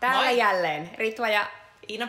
Täällä 0.00 0.24
Moi. 0.24 0.38
jälleen 0.38 0.90
Ritva 0.98 1.28
ja 1.28 1.46
Iina. 1.90 2.08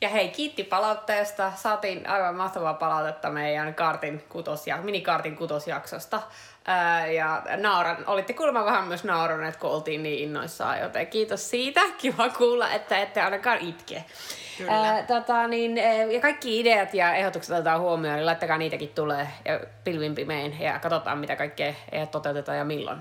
ja 0.00 0.08
hei, 0.08 0.28
kiitti 0.28 0.64
palautteesta. 0.64 1.52
Saatiin 1.54 2.08
aivan 2.08 2.34
mahtavaa 2.34 2.74
palautetta 2.74 3.30
meidän 3.30 3.74
kartin 3.74 4.24
kutosja, 4.28 4.76
minikartin 4.76 5.36
kutosjaksosta. 5.36 6.22
Ää, 6.64 7.06
ja 7.06 7.42
nauran, 7.56 8.04
olitte 8.06 8.32
kuulemma 8.32 8.64
vähän 8.64 8.84
myös 8.84 9.04
nauroneet, 9.04 9.56
kun 9.56 9.70
oltiin 9.70 10.02
niin 10.02 10.18
innoissaan, 10.18 10.80
joten 10.80 11.06
kiitos 11.06 11.50
siitä. 11.50 11.80
Kiva 11.98 12.28
kuulla, 12.28 12.70
että 12.70 12.98
ette 12.98 13.20
ainakaan 13.20 13.58
itke. 13.58 14.04
Kyllä. 14.58 14.72
Ää, 14.72 15.02
tota, 15.02 15.48
niin, 15.48 15.78
ää, 15.78 15.92
ja 15.94 16.20
kaikki 16.20 16.60
ideat 16.60 16.94
ja 16.94 17.14
ehdotukset 17.14 17.54
otetaan 17.54 17.80
huomioon, 17.80 18.16
niin 18.16 18.26
laittakaa 18.26 18.58
niitäkin 18.58 18.88
tulee 18.88 19.28
ja 19.44 19.60
pilvin 19.84 20.14
pimein 20.14 20.60
ja 20.60 20.78
katsotaan, 20.78 21.18
mitä 21.18 21.36
kaikkea 21.36 21.74
toteutetaan 22.10 22.58
ja 22.58 22.64
milloin. 22.64 22.98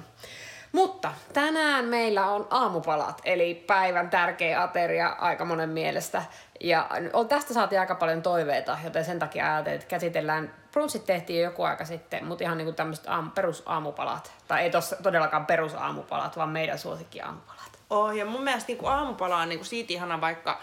Mutta 0.75 1.11
tänään 1.33 1.85
meillä 1.85 2.27
on 2.27 2.47
aamupalat, 2.49 3.21
eli 3.25 3.55
päivän 3.67 4.09
tärkeä 4.09 4.63
ateria 4.63 5.07
aika 5.19 5.45
monen 5.45 5.69
mielestä. 5.69 6.21
Ja 6.61 6.89
tästä 7.29 7.53
saatiin 7.53 7.79
aika 7.79 7.95
paljon 7.95 8.21
toiveita, 8.21 8.77
joten 8.83 9.05
sen 9.05 9.19
takia 9.19 9.53
ajattelin, 9.53 9.75
että 9.75 9.87
käsitellään. 9.87 10.53
Brunssit 10.71 11.05
tehtiin 11.05 11.39
jo 11.39 11.49
joku 11.49 11.63
aika 11.63 11.85
sitten, 11.85 12.25
mutta 12.25 12.43
ihan 12.43 12.57
niin 12.57 12.65
kuin 12.65 12.75
tämmöiset 12.75 13.07
aam, 13.07 13.31
perusaamupalat. 13.31 14.33
Tai 14.47 14.61
ei 14.63 14.69
tos, 14.69 14.95
todellakaan 15.03 15.45
perusaamupalat, 15.45 16.37
vaan 16.37 16.49
meidän 16.49 16.79
suosikkiaamupalat. 16.79 17.79
Oh, 17.89 18.11
ja 18.11 18.25
mun 18.25 18.43
mielestä 18.43 18.71
niin 18.73 18.87
aamupala 18.87 19.37
on 19.37 19.49
kuin 19.49 19.65
siitä 19.65 19.93
ihana, 19.93 20.21
vaikka 20.21 20.59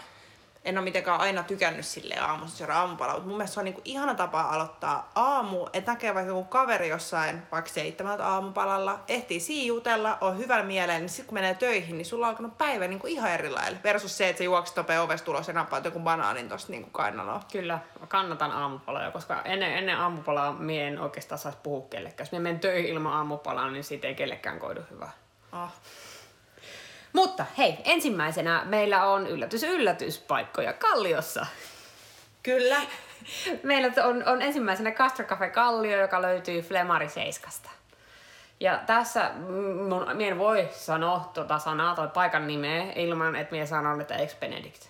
en 0.65 0.77
ole 0.77 0.83
mitenkään 0.83 1.19
aina 1.19 1.43
tykännyt 1.43 1.85
sille 1.85 2.15
aamussa 2.15 2.57
syödä 2.57 2.73
aamupalaa, 2.73 3.13
mutta 3.13 3.27
mun 3.27 3.37
mielestä 3.37 3.53
se 3.53 3.59
on 3.59 3.65
niin 3.65 3.73
kuin 3.73 3.81
ihana 3.85 4.15
tapa 4.15 4.41
aloittaa 4.41 5.11
aamu, 5.15 5.67
että 5.73 5.91
näkee 5.91 6.15
vaikka 6.15 6.29
joku 6.29 6.43
kaveri 6.43 6.89
jossain 6.89 7.41
vaikka 7.51 7.71
seitsemältä 7.71 8.27
aamupalalla, 8.27 8.99
ehtii 9.07 9.39
siijutella, 9.39 10.17
on 10.21 10.37
hyvällä 10.37 10.65
mielellä, 10.65 10.99
niin 10.99 11.09
sitten 11.09 11.25
kun 11.25 11.33
menee 11.33 11.53
töihin, 11.53 11.97
niin 11.97 12.05
sulla 12.05 12.25
on 12.25 12.29
alkanut 12.29 12.57
päivä 12.57 12.87
niin 12.87 12.99
kuin 12.99 13.13
ihan 13.13 13.31
eri 13.31 13.49
lailla. 13.49 13.77
Versus 13.83 14.17
se, 14.17 14.29
että 14.29 14.37
sä 14.37 14.43
juokset 14.43 14.75
nopea 14.75 15.01
ovesta 15.01 15.31
ulos 15.31 15.47
ja 15.47 15.53
nappaat 15.53 15.85
joku 15.85 15.99
banaanin 15.99 16.49
tosta 16.49 16.71
niin 16.71 16.83
kuin 16.83 16.93
kainaloa. 16.93 17.41
Kyllä, 17.51 17.79
mä 17.99 18.07
kannatan 18.07 18.51
aamupaloja, 18.51 19.11
koska 19.11 19.41
ennen, 19.41 19.77
ennen 19.77 19.97
aamupalaa 19.97 20.53
mie 20.53 20.87
en 20.87 20.99
oikeastaan 20.99 21.39
saisi 21.39 21.57
puhua 21.63 21.87
kellekään. 21.89 22.25
Jos 22.25 22.31
mie 22.31 22.41
menen 22.41 22.59
töihin 22.59 22.91
ilman 22.91 23.13
aamupalaa, 23.13 23.69
niin 23.69 23.83
siitä 23.83 24.07
ei 24.07 24.15
kellekään 24.15 24.59
koidu 24.59 24.81
hyvää. 24.91 25.11
Oh. 25.53 25.69
Mutta 27.13 27.45
hei, 27.57 27.77
ensimmäisenä 27.83 28.61
meillä 28.65 29.05
on 29.05 29.27
yllätys 29.27 29.63
yllätyspaikkoja 29.63 30.73
Kalliossa. 30.73 31.45
Kyllä. 32.43 32.81
Meillä 33.63 34.03
on, 34.03 34.27
on 34.27 34.41
ensimmäisenä 34.41 34.91
Castro 34.91 35.25
Cafe 35.25 35.49
Kallio, 35.49 36.01
joka 36.01 36.21
löytyy 36.21 36.61
Flemari 36.61 37.09
Seiskasta. 37.09 37.69
Ja 38.59 38.79
tässä 38.85 39.31
mun, 39.89 40.09
mie 40.13 40.27
en 40.27 40.37
voi 40.37 40.69
sanoa 40.71 41.31
tota 41.33 41.59
sanaa 41.59 41.95
tai 41.95 42.07
paikan 42.07 42.47
nimeä 42.47 42.93
ilman, 42.95 43.35
että 43.35 43.55
mie 43.55 43.65
sanon, 43.65 44.01
että 44.01 44.15
ex 44.15 44.35
Benedict. 44.39 44.87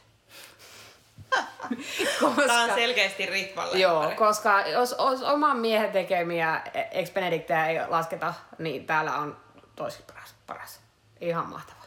Tää 2.48 2.62
on 2.64 2.74
selkeästi 2.76 3.26
Ritvalle. 3.26 3.78
Joo, 3.78 4.12
koska 4.16 4.62
jos, 4.62 4.96
jos 5.00 5.22
oman 5.22 5.58
miehen 5.58 5.92
tekemiä 5.92 6.62
ex 6.92 7.14
Benedictia 7.14 7.66
ei 7.66 7.80
lasketa, 7.88 8.34
niin 8.58 8.86
täällä 8.86 9.16
on 9.16 9.38
toiseksi 9.76 10.06
paras. 10.14 10.36
paras. 10.48 10.80
Ihan 11.22 11.50
mahtava. 11.50 11.83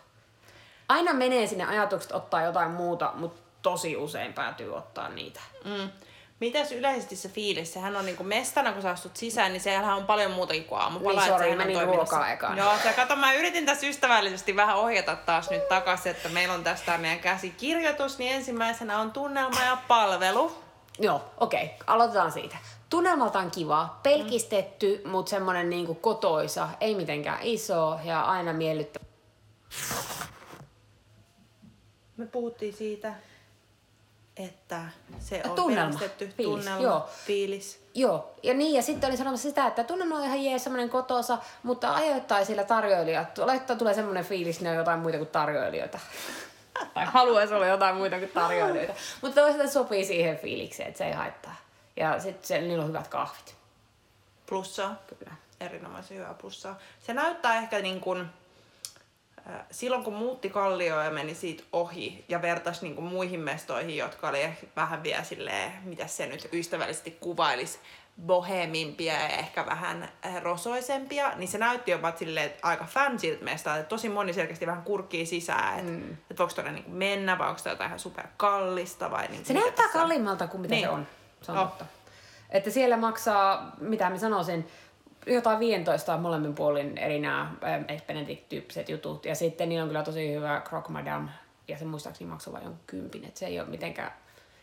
Aina 0.89 1.12
menee 1.12 1.47
sinne 1.47 1.65
ajatukset 1.65 2.12
ottaa 2.12 2.42
jotain 2.42 2.70
muuta, 2.70 3.12
mutta 3.15 3.42
tosi 3.62 3.97
usein 3.97 4.33
päätyy 4.33 4.77
ottaa 4.77 5.09
niitä. 5.09 5.41
Mm. 5.65 5.91
Mitäs 6.41 6.73
yleisesti 6.73 7.17
se 7.17 7.29
fiilis? 7.29 7.73
Sehän 7.73 7.97
on 7.97 8.06
niinku 8.06 8.25
mestana, 8.25 8.73
kun 8.73 8.83
sä 8.83 8.91
astut 8.91 9.17
sisään, 9.17 9.53
niin 9.53 9.61
sehän 9.61 9.97
on 9.97 10.07
paljon 10.07 10.31
muutakin 10.31 10.64
kuin 10.64 10.81
aamupala. 10.81 11.20
Niin, 11.20 11.33
sori, 11.33 11.57
menin 11.57 11.87
ruokaa 11.87 12.33
ekaan. 12.33 12.59
Joo, 12.59 12.73
ja 12.84 12.92
kato, 12.92 13.17
mä 13.17 13.33
yritin 13.33 13.67
tässä 13.67 13.87
ystävällisesti 13.87 14.57
vähän 14.57 14.77
ohjata 14.77 15.17
taas 15.17 15.51
nyt 15.51 15.69
takaisin, 15.69 16.12
että 16.12 16.29
meillä 16.29 16.55
on 16.55 16.64
tästä 16.64 16.98
meidän 16.98 17.19
käsikirjoitus, 17.19 18.19
niin 18.19 18.33
ensimmäisenä 18.34 18.98
on 18.98 19.13
tunnelma 19.13 19.63
ja 19.64 19.79
palvelu. 19.89 20.52
Joo, 20.98 21.25
okei. 21.39 21.64
Okay. 21.64 21.77
Aloitetaan 21.86 22.33
siitä. 22.33 22.57
Tunnelmalta 22.91 23.39
on 23.39 23.51
kiva, 23.51 23.96
pelkistetty, 24.02 25.01
mm. 25.05 25.11
mutta 25.11 25.30
semmonen 25.30 25.70
niinku 25.70 25.95
kotoisa, 25.95 26.69
ei 26.80 26.95
mitenkään 26.95 27.39
iso 27.42 27.98
ja 28.05 28.20
aina 28.20 28.52
miellyttävä. 28.52 29.07
Me 32.16 32.27
puhuttiin 32.27 32.74
siitä, 32.74 33.14
että 34.36 34.82
se 35.18 35.42
on 35.44 35.56
Tunnelma, 35.56 35.98
fiilis, 35.98 36.34
tunnelma, 36.36 36.82
joo. 36.82 37.08
fiilis. 37.27 37.86
Joo, 37.94 38.34
ja 38.42 38.54
niin, 38.54 38.74
ja 38.74 38.82
sitten 38.82 39.08
olin 39.08 39.18
sanomassa 39.18 39.48
sitä, 39.48 39.66
että 39.66 39.84
tunnelma 39.84 40.16
on 40.16 40.24
ihan 40.24 40.44
jees, 40.44 40.64
semmoinen 40.64 40.90
kotosa, 40.90 41.38
mutta 41.62 41.94
ajoittain 41.94 42.46
sillä 42.46 42.64
tarjoilijat, 42.64 43.38
laittaa 43.38 43.77
tulee 43.77 43.94
semmoinen 43.94 44.24
fiilis, 44.24 44.60
ne 44.60 44.70
on 44.70 44.77
jotain 44.77 45.00
muita 45.00 45.18
kuin 45.18 45.30
tarjoilijoita. 45.30 45.98
tai 46.94 47.06
haluaisi 47.06 47.54
olla 47.54 47.66
jotain 47.66 47.96
muita 47.96 48.18
kuin 48.18 48.30
tarjoilijoita. 48.34 48.94
mutta 49.22 49.40
toisaalta 49.40 49.72
sopii 49.72 50.04
siihen 50.04 50.38
fiilikseen, 50.38 50.88
että 50.88 50.98
se 50.98 51.06
ei 51.06 51.12
haittaa. 51.12 51.56
Ja 51.96 52.20
sitten 52.20 52.68
niillä 52.68 52.83
on 52.83 52.88
hyvät 52.88 53.08
kahvit. 53.08 53.54
Plussaa. 54.46 55.02
Kyllä. 55.18 55.36
erinomaisen 55.60 56.16
hyvää 56.16 56.34
plussaa. 56.34 56.78
Se 57.06 57.14
näyttää 57.14 57.56
ehkä 57.58 57.78
niin 57.78 58.00
kuin, 58.00 58.27
silloin 59.70 60.05
kun 60.05 60.14
muutti 60.14 60.51
Kallioon 60.51 61.05
ja 61.05 61.11
meni 61.11 61.34
siitä 61.34 61.62
ohi 61.73 62.24
ja 62.29 62.42
vertasi 62.42 62.83
niin 62.83 62.95
kuin 62.95 63.05
muihin 63.05 63.40
mestoihin, 63.40 63.96
jotka 63.96 64.29
oli 64.29 64.42
ehkä 64.42 64.67
vähän 64.77 65.02
vielä 65.02 65.23
silleen, 65.23 65.73
mitä 65.84 66.07
se 66.07 66.27
nyt 66.27 66.48
ystävällisesti 66.52 67.11
kuvailisi, 67.20 67.79
bohemimpia 68.27 69.12
ja 69.12 69.29
ehkä 69.29 69.67
vähän 69.67 70.08
äh, 70.27 70.42
rosoisempia, 70.42 71.33
niin 71.36 71.48
se 71.48 71.58
näytti 71.58 71.90
jopa 71.90 72.12
silleen, 72.17 72.46
että 72.46 72.68
aika 72.68 72.84
fansiltä 72.84 73.45
mesta, 73.45 73.77
että 73.77 73.89
tosi 73.89 74.08
moni 74.08 74.33
selkeästi 74.33 74.67
vähän 74.67 74.83
kurkkii 74.83 75.27
sisään, 75.27 75.78
että, 75.78 75.90
mm. 75.92 76.13
että 76.13 76.39
voiko 76.39 76.52
tuonne 76.55 76.73
niin 76.73 76.90
mennä 76.90 77.39
vai 77.39 77.48
onko 77.48 77.61
tämä 77.63 77.73
jotain 77.73 77.89
ihan 77.89 77.98
superkallista 77.98 79.11
vai 79.11 79.28
niin 79.28 79.45
Se 79.45 79.52
näyttää 79.55 79.89
kalliimmalta 79.89 80.46
kuin 80.46 80.61
mitä 80.61 80.74
Niin. 80.74 80.84
se 80.84 80.90
on. 80.90 81.07
Se 81.42 81.52
on 81.52 81.58
Oh. 81.58 81.68
totta. 81.68 81.84
Että 82.51 82.70
siellä 82.70 82.96
maksaa, 82.96 83.73
mitä 83.80 84.11
mä 84.11 84.18
sanoisin, 84.18 84.67
jotain 85.27 85.59
15 85.59 86.17
molemmin 86.19 86.55
puolin 86.55 86.98
eri 86.98 87.19
nämä 87.19 87.53
Benedict-tyyppiset 88.07 88.89
jutut. 88.89 89.25
Ja 89.25 89.35
sitten 89.35 89.69
niillä 89.69 89.83
on 89.83 89.89
kyllä 89.89 90.03
tosi 90.03 90.33
hyvä 90.35 90.63
Croc 90.69 90.89
Madame. 90.89 91.31
Ja 91.69 91.79
se 91.79 91.85
muistaakseni 91.85 92.31
maksaa 92.31 92.53
vain 92.53 92.64
jonkun 92.64 92.83
kympin. 92.87 93.25
Että 93.25 93.39
se 93.41 93.47
ei 93.47 93.61
ole 93.61 93.69
mitenkään... 93.69 94.13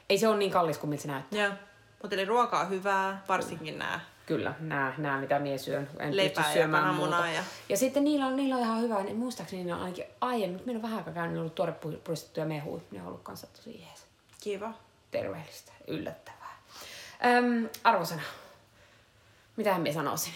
Ei 0.09 0.17
se 0.17 0.27
ole 0.27 0.37
niin 0.37 0.51
kallis 0.51 0.77
kuin 0.77 0.89
miltä 0.89 1.01
se 1.01 1.07
näyttää. 1.07 1.43
Joo. 1.43 1.53
Mutta 2.01 2.15
eli 2.15 2.25
ruoka 2.25 2.59
on 2.59 2.69
hyvää, 2.69 3.23
varsinkin 3.29 3.79
nämä. 3.79 3.99
Kyllä, 4.25 4.53
nämä, 4.59 4.93
nämä 4.97 5.17
mitä 5.19 5.39
mie 5.39 5.57
syön. 5.57 5.89
En 5.99 6.17
Leipää 6.17 6.43
pysty 6.43 6.59
ja 6.59 6.63
syömään 6.63 6.83
kananmunaa 6.83 7.21
muuta. 7.21 7.35
ja- 7.35 7.43
ja 7.69 7.77
sitten 7.77 8.03
niillä 8.03 8.25
on, 8.25 8.35
niillä 8.35 8.55
on 8.55 8.61
ihan 8.61 8.81
hyvä, 8.81 9.03
niin 9.03 9.15
muistaakseni 9.17 9.63
niillä 9.63 9.75
on 9.75 9.81
ainakin 9.83 10.05
aiemmin, 10.21 10.51
mutta 10.51 10.65
meillä 10.65 10.77
on 10.77 10.83
vähän 10.83 10.97
aikaa 10.97 11.13
käynyt, 11.13 11.33
on 11.33 11.39
ollut 11.39 11.55
tuore 11.55 11.73
pu- 11.85 11.97
puristettuja 12.03 12.45
mehuja. 12.45 12.81
Ne 12.91 13.01
on 13.01 13.07
ollut 13.07 13.23
kanssa 13.23 13.47
tosi 13.47 13.81
jees. 13.81 14.05
Kiva. 14.43 14.73
terveellistä, 15.11 15.71
yllättävää. 15.87 16.57
Öm, 17.25 17.69
arvosana. 17.83 18.21
Mitähän 19.55 19.81
minä 19.81 19.93
sanoisin? 19.93 20.33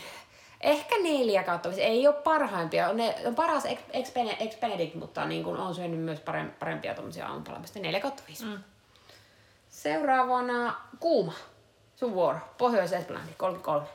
Ehkä 0.61 0.95
neljä 1.03 1.44
kautta. 1.44 1.69
Ei 1.78 2.07
ole 2.07 2.16
parhaimpia. 2.16 2.94
Ne 2.94 3.16
on 3.25 3.35
paras 3.35 3.66
ex, 3.66 3.79
ex, 3.94 4.13
Bene- 4.13 4.38
ex 4.39 4.59
Benedict, 4.59 4.95
mutta 4.95 5.25
niin 5.25 5.44
kuin 5.44 5.57
on 5.57 5.75
syönyt 5.75 6.00
myös 6.00 6.19
parem, 6.19 6.51
parempia 6.59 6.94
tuommoisia 6.94 7.28
aamupalamista. 7.28 7.79
Neljä 7.79 8.00
kautta 8.00 8.23
viisi. 8.28 8.45
Mm. 8.45 8.63
Seuraavana 9.69 10.75
Kuuma. 11.00 11.33
Sun 11.95 12.13
vuoro. 12.13 12.39
Pohjois-Esplandi, 12.57 13.33
33. 13.38 13.88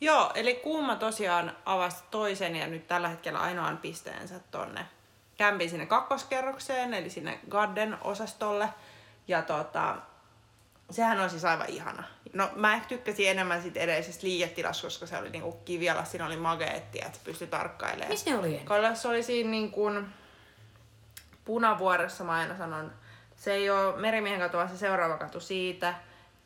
Joo, 0.00 0.30
eli 0.34 0.54
Kuuma 0.54 0.96
tosiaan 0.96 1.56
avasi 1.64 2.04
toisen 2.10 2.56
ja 2.56 2.66
nyt 2.66 2.86
tällä 2.86 3.08
hetkellä 3.08 3.38
ainoan 3.38 3.78
pisteensä 3.78 4.40
tonne 4.50 4.86
kämpin 5.36 5.70
sinne 5.70 5.86
kakkoskerrokseen, 5.86 6.94
eli 6.94 7.10
sinne 7.10 7.40
Garden-osastolle. 7.48 8.68
Ja 9.28 9.42
tota, 9.42 9.96
sehän 10.90 11.20
on 11.20 11.30
siis 11.30 11.44
aivan 11.44 11.68
ihana. 11.68 12.04
No 12.32 12.50
mä 12.56 12.74
ehkä 12.74 12.88
tykkäsin 12.88 13.28
enemmän 13.28 13.62
siitä 13.62 13.80
edellisestä 13.80 14.26
liiketilasta, 14.26 14.86
koska 14.86 15.06
se 15.06 15.18
oli 15.18 15.30
niinku 15.30 15.52
kiviala, 15.52 16.04
siinä 16.04 16.26
oli 16.26 16.36
mageetti, 16.36 16.98
että 17.06 17.18
pystyi 17.24 17.46
tarkkailemaan. 17.46 18.08
Missä 18.08 18.30
ne 18.30 18.38
oli? 18.38 18.60
Kallas 18.64 19.06
oli 19.06 19.22
siinä 19.22 19.50
niin 19.50 19.70
kuin 19.70 20.06
punavuoressa, 21.44 22.24
mä 22.24 22.32
aina 22.32 22.56
sanon, 22.56 22.92
se 23.36 23.52
ei 23.52 23.70
ole 23.70 23.96
Merimiehen 23.96 24.40
katu, 24.40 24.56
vaan 24.56 24.68
se 24.68 24.76
seuraava 24.76 25.16
katu 25.16 25.40
siitä, 25.40 25.94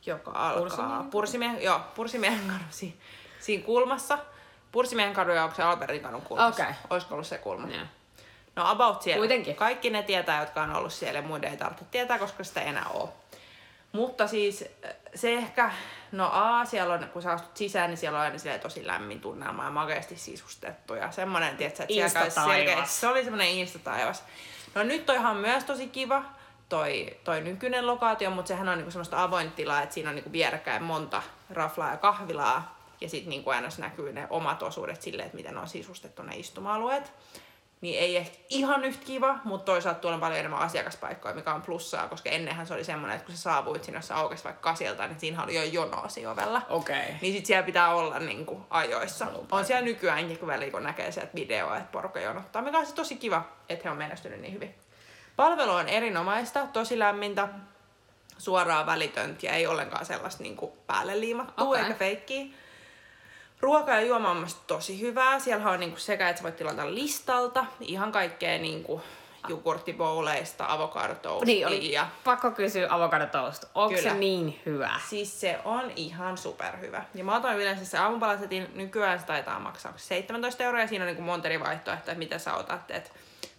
joka 0.06 0.31
alkaa 0.31 0.59
Pursimiehen? 0.59 1.11
Pursimiehen, 1.11 1.62
joo, 1.62 1.81
Pursimiehen 1.94 2.47
kadu 2.47 2.65
si, 2.71 2.97
siinä 3.41 3.65
kulmassa. 3.65 4.19
Pursimiehen 4.73 5.15
kadu 5.15 5.31
ja 5.31 5.44
onko 5.44 5.56
se 5.56 5.62
Albertin 5.62 6.03
kadun 6.03 6.23
kulmassa? 6.23 6.62
Okei. 6.65 6.75
Olisiko 6.91 7.15
ollut 7.15 7.27
se 7.27 7.39
kulma? 7.39 7.69
Joo. 7.69 7.87
No 8.56 8.71
about 8.71 9.03
siellä. 9.03 9.21
Kuitenkin. 9.21 9.56
Kaikki 9.56 9.91
ne 9.91 10.03
tietää, 10.03 10.41
jotka 10.41 10.62
on 10.62 10.77
ollut 10.77 10.93
siellä 10.93 11.19
ja 11.19 11.23
muiden 11.27 11.50
ei 11.50 11.56
tarvitse 11.56 11.85
tietää, 11.91 12.19
koska 12.19 12.44
sitä 12.44 12.61
ei 12.61 12.69
enää 12.69 12.87
ole. 12.89 13.09
Mutta 13.93 14.27
siis 14.27 14.65
se 15.17 15.35
ehkä, 15.35 15.71
no 16.13 16.31
A, 16.33 16.65
siellä 16.65 16.95
on, 16.95 17.09
kun 17.13 17.23
sä 17.23 17.33
astut 17.33 17.57
sisään, 17.57 17.91
niin 17.91 17.99
siellä 17.99 18.19
on 18.19 18.25
aina 18.25 18.39
silleen 18.39 18.61
tosi 18.61 18.87
lämmin 18.87 19.21
tunnelma 19.21 19.65
ja 19.65 19.71
makeasti 19.71 20.17
sisustettu 20.17 20.95
ja 20.95 21.11
semmoinen, 21.11 21.57
tietsä, 21.57 21.83
että 21.83 21.95
siellä 21.95 22.11
käy 22.11 22.31
selkeä- 22.31 22.85
se 22.85 23.09
oli 23.09 23.25
semmoinen 23.25 23.49
insta-taivas. 23.49 24.25
No 24.75 24.83
nyt 24.83 25.07
toihan 25.07 25.31
on 25.31 25.37
myös 25.37 25.65
tosi 25.65 25.89
kiva, 25.89 26.25
toi, 26.69 27.17
toi 27.25 27.41
nykyinen 27.41 27.87
lokaatio, 27.87 28.31
mutta 28.31 28.49
sehän 28.49 28.69
on 28.69 28.79
niinku 28.79 28.91
semmoista 28.91 29.23
avointa 29.23 29.57
tilaa, 29.57 29.83
että 29.83 29.95
siinä 29.95 30.09
on 30.09 30.15
niinku 30.17 30.33
vierekkäin 30.33 30.83
monta 30.83 31.23
raflaa 31.51 31.91
ja 31.91 31.97
kahvilaa. 31.97 32.77
Ja 33.01 33.09
sitten 33.09 33.31
niinku 33.31 33.51
aina 33.51 33.69
näkyy 33.79 34.13
ne 34.13 34.27
omat 34.31 34.63
osuudet 34.63 35.03
silleen, 35.03 35.27
että 35.27 35.37
miten 35.37 35.59
on 35.59 35.69
sisustettu 35.69 36.23
ne 36.23 36.37
istuma-alueet. 36.37 37.13
Niin 37.87 37.99
ei 37.99 38.17
ehkä 38.17 38.38
ihan 38.49 38.85
yhtä 38.85 39.05
kiva, 39.05 39.38
mutta 39.44 39.65
toisaalta 39.65 40.00
tuolla 40.00 40.15
on 40.15 40.21
paljon 40.21 40.38
enemmän 40.38 40.61
asiakaspaikkoja, 40.61 41.35
mikä 41.35 41.55
on 41.55 41.62
plussaa, 41.62 42.09
koska 42.09 42.31
ennenhän 42.31 42.67
se 42.67 42.75
oli 42.75 42.85
semmoinen, 42.85 43.17
että 43.17 43.27
kun 43.27 43.35
sä 43.35 43.43
saavuit 43.43 43.85
sinne, 43.85 43.99
jos 43.99 44.09
sä 44.09 44.17
aukesi 44.17 44.44
vaikka 44.44 44.71
kasilta, 44.71 45.06
niin 45.06 45.21
siinä 45.21 45.43
oli 45.43 45.55
jo 45.55 45.62
jonoa 45.62 46.09
ovella. 46.31 46.62
Okei. 46.69 46.97
Okay. 47.00 47.15
Niin 47.23 47.35
sit 47.35 47.47
siellä 47.47 47.67
pitää 47.67 47.94
olla 47.94 48.19
niin 48.19 48.47
kuin, 48.47 48.62
ajoissa. 48.71 49.27
On 49.50 49.65
siellä 49.65 49.85
nykyäänkin, 49.85 50.38
kun 50.38 50.49
väliin 50.49 50.73
kun 50.73 50.83
näkee 50.83 51.12
sieltä 51.12 51.35
videoa, 51.35 51.77
että 51.77 51.93
porukka 51.93 52.21
jonottaa, 52.21 52.62
mikä 52.62 52.79
on 52.79 52.87
se 52.87 52.94
tosi 52.94 53.17
kiva, 53.17 53.43
että 53.69 53.83
he 53.85 53.91
on 53.91 53.97
menestynyt 53.97 54.41
niin 54.41 54.53
hyvin. 54.53 54.75
Palvelu 55.37 55.71
on 55.71 55.89
erinomaista, 55.89 56.67
tosi 56.73 56.99
lämmintä, 56.99 57.49
suoraa 58.39 58.87
välitöntä 58.87 59.47
ja 59.47 59.53
ei 59.53 59.67
ollenkaan 59.67 60.06
sellaista 60.06 60.43
niin 60.43 60.56
kuin 60.56 60.73
päälle 60.87 61.21
liimattua 61.21 61.69
Okei. 61.69 61.82
eikä 61.82 61.94
feikkiä. 61.94 62.44
Ruoka 63.61 63.93
ja 63.93 64.00
juoma 64.00 64.31
on 64.31 64.47
tosi 64.67 65.00
hyvää. 65.00 65.38
Siellä 65.38 65.70
on 65.70 65.81
niinku 65.81 65.99
sekä, 65.99 66.29
että 66.29 66.41
sä 66.41 66.43
voit 66.43 66.56
tilata 66.56 66.94
listalta 66.94 67.67
ihan 67.81 68.12
kaikkea 68.12 68.58
niinku 68.58 69.03
jogurttibouleista, 69.49 70.64
avokadotoastia 70.69 71.47
Niin, 71.55 71.67
oli 71.67 71.93
ja 71.93 72.06
pakko 72.25 72.50
kysyä 72.50 72.87
avocado 72.91 73.26
toast. 73.26 73.64
Onko 73.75 73.97
se 73.97 74.03
Kyllä. 74.03 74.14
niin 74.14 74.61
hyvä? 74.67 75.00
Siis 75.08 75.41
se 75.41 75.58
on 75.64 75.91
ihan 75.97 76.38
superhyvä. 76.38 77.05
Ja 77.14 77.25
mä 77.25 77.37
otan 77.37 77.56
yleensä 77.56 77.85
se 77.85 77.99
aamupalasetin, 77.99 78.69
nykyään 78.75 79.19
se 79.20 79.26
taitaa 79.26 79.61
maksaa 79.61 79.93
17 79.97 80.64
euroa 80.64 80.81
ja 80.81 80.88
siinä 80.88 81.05
on 81.05 81.06
niinku 81.06 81.23
monta 81.23 81.49
eri 81.49 81.61
vaihtoehtoa, 81.61 82.12
että 82.12 82.19
mitä 82.19 82.38
sä 82.38 82.55
otat. 82.55 82.91
Et 82.91 83.12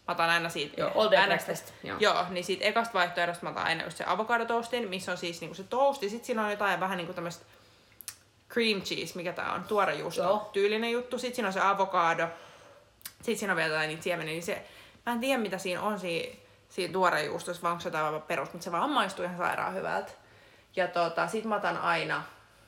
mä 0.08 0.12
otan 0.12 0.30
aina 0.30 0.50
siitä... 0.50 0.82
Joo, 0.82 0.92
all 0.96 1.12
day 1.12 1.20
aina- 1.20 1.28
breakfast, 1.36 1.74
joo. 1.84 1.98
Joo, 2.00 2.26
niin 2.30 2.44
siitä 2.44 2.66
ekasta 2.66 2.94
vaihtoehdosta 2.94 3.44
mä 3.44 3.50
otan 3.50 3.66
aina 3.66 3.84
just 3.84 3.98
se 3.98 4.04
avokadotoastin, 4.08 4.90
missä 4.90 5.12
on 5.12 5.18
siis 5.18 5.42
niinku 5.42 5.56
se 5.56 5.64
toasti. 5.64 6.10
Sitten 6.10 6.26
siinä 6.26 6.46
on 6.46 6.52
jotain 6.52 6.80
vähän 6.80 6.98
niinku 6.98 7.14
tämmöistä 7.14 7.46
cream 8.58 8.82
cheese, 8.82 9.16
mikä 9.16 9.34
tää 9.34 9.54
on, 9.54 9.64
tuorejuusto 9.64 10.24
Joo. 10.24 10.50
tyylinen 10.54 10.92
juttu. 10.92 11.20
Sitten 11.20 11.36
siinä 11.36 11.48
on 11.48 11.54
se 11.54 11.60
avokado. 11.60 12.28
Sitten 13.04 13.38
siinä 13.38 13.54
on 13.54 13.58
vielä 13.58 13.74
jotain 13.74 13.88
niitä 13.88 14.04
siemeniä, 14.04 14.34
niin 14.34 14.44
se, 14.44 14.66
mä 15.06 15.12
en 15.12 15.20
tiedä 15.20 15.42
mitä 15.42 15.58
siinä 15.58 15.82
on 15.82 16.00
siinä, 16.00 16.36
siinä 16.70 16.94
tuorejuustossa, 16.94 17.64
vai 17.64 17.72
onko 17.72 17.82
se 17.82 17.88
jotain 17.88 18.22
perus, 18.22 18.54
mutta 18.54 18.64
se 18.64 18.72
vaan 18.72 18.90
maistuu 18.90 19.26
ihan 19.26 19.38
sairaan 19.38 19.74
hyvältä. 19.74 20.12
Ja 20.76 20.88
tota, 20.88 21.28
sit 21.28 21.46
mä 21.46 21.56
otan 21.56 21.78
aina 21.78 22.24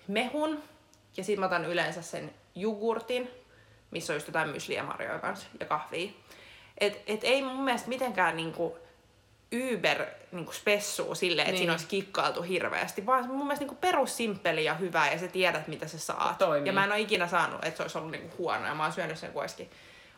mehun, 0.08 0.64
ja 1.18 1.24
sit 1.24 1.40
mä 1.40 1.46
otan 1.46 1.66
yleensä 1.66 2.02
sen 2.02 2.34
jogurtin, 2.56 3.32
missä 3.92 4.14
on 4.14 4.16
just 4.16 4.28
jotain 4.28 4.50
mysliä 4.50 4.84
marjoja 4.84 5.20
kanssa, 5.20 5.48
ja 5.60 5.66
kahvia. 5.66 6.12
Et, 6.78 7.02
et 7.08 7.24
ei 7.24 7.42
mun 7.42 7.64
mielestä 7.64 7.90
mitenkään 7.90 8.36
niinku 8.36 8.78
Uber 9.54 10.06
niinku 10.31 10.51
spessuu 10.51 11.16
silleen, 11.16 11.46
että 11.46 11.51
Niin. 11.51 11.57
siinä 11.60 11.74
olisi 11.74 11.88
kikkailtu 11.88 12.42
hirveästi, 12.42 13.06
vaan 13.06 13.24
se 13.24 13.30
on 13.30 13.36
mun 13.36 13.46
mielestä 13.48 13.66
niinku 13.66 13.81
perussimpeli 13.81 14.66
ja 14.66 14.74
hyvä, 14.74 15.07
ja 15.12 15.19
sä 15.19 15.28
tiedät, 15.28 15.68
mitä 15.68 15.88
sä 15.88 16.00
saat. 16.00 16.38
Toimii. 16.38 16.68
Ja 16.68 16.74
mä 16.74 16.84
en 16.84 16.92
ole 16.92 17.00
ikinä 17.00 17.28
saanut, 17.28 17.66
että 17.66 17.78
se 17.78 17.84
olisi 17.84 17.98
ollut 17.98 18.12
niinku 18.12 18.38
huono, 18.38 18.66
ja 18.68 18.75
mä 18.75 18.84
oon 18.84 18.94
syönyt 18.94 19.18
sen 19.18 19.31
kuitenkin 19.31 19.72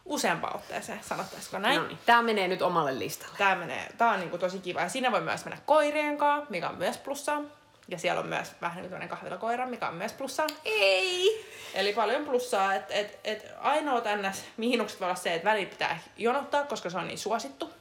useampaan 0.06 0.56
otteeseen, 0.56 1.00
sanottaisiko 1.04 1.60
näin. 1.60 1.82
No 1.82 1.88
niin, 1.88 2.00
tää 2.06 2.22
menee 2.22 2.48
nyt 2.48 2.62
omalle 2.62 3.00
listalle. 3.00 3.38
Tää, 3.38 3.56
menee, 3.56 3.88
tää 3.98 4.12
on 4.12 4.20
niinku 4.20 4.38
tosi 4.38 4.60
kiva. 4.60 4.82
Ja 4.82 4.90
siinä 4.90 5.12
voi 5.12 5.22
myös 5.22 5.46
mennä 5.46 5.62
koirien 5.66 6.18
kanssa, 6.18 6.52
mikä 6.52 6.70
on 6.70 6.76
myös 6.78 6.98
plussaa. 6.98 7.42
Ja 7.88 7.98
siellä 7.98 8.22
on 8.22 8.28
myös 8.28 8.52
vähän 8.62 8.82
niin 8.84 8.90
kuin 8.92 9.10
kahvilakoira, 9.10 9.66
mikä 9.68 9.88
on 9.88 9.96
myös 9.96 10.14
plussaa. 10.14 10.48
Ei! 10.66 11.46
Eli 11.74 11.94
paljon 11.94 12.26
plussaa. 12.26 12.74
Et, 12.76 12.86
et, 12.90 13.20
et 13.24 13.46
ainoa 13.60 14.02
tänne 14.02 14.32
miinukset 14.58 15.00
voi 15.00 15.06
olla 15.06 15.16
se, 15.16 15.34
että 15.34 15.50
välillä 15.50 15.70
pitää 15.70 16.00
jonottaa, 16.18 16.64
koska 16.64 16.90
se 16.90 16.98
on 16.98 17.08
niin 17.08 17.18
suosittu. 17.18 17.74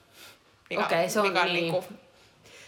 Mikä, 0.70 0.82
Okei, 0.84 1.08
se 1.10 1.20
on 1.20 1.26
mikä 1.28 1.44
niin. 1.44 1.54
niinku, 1.54 1.84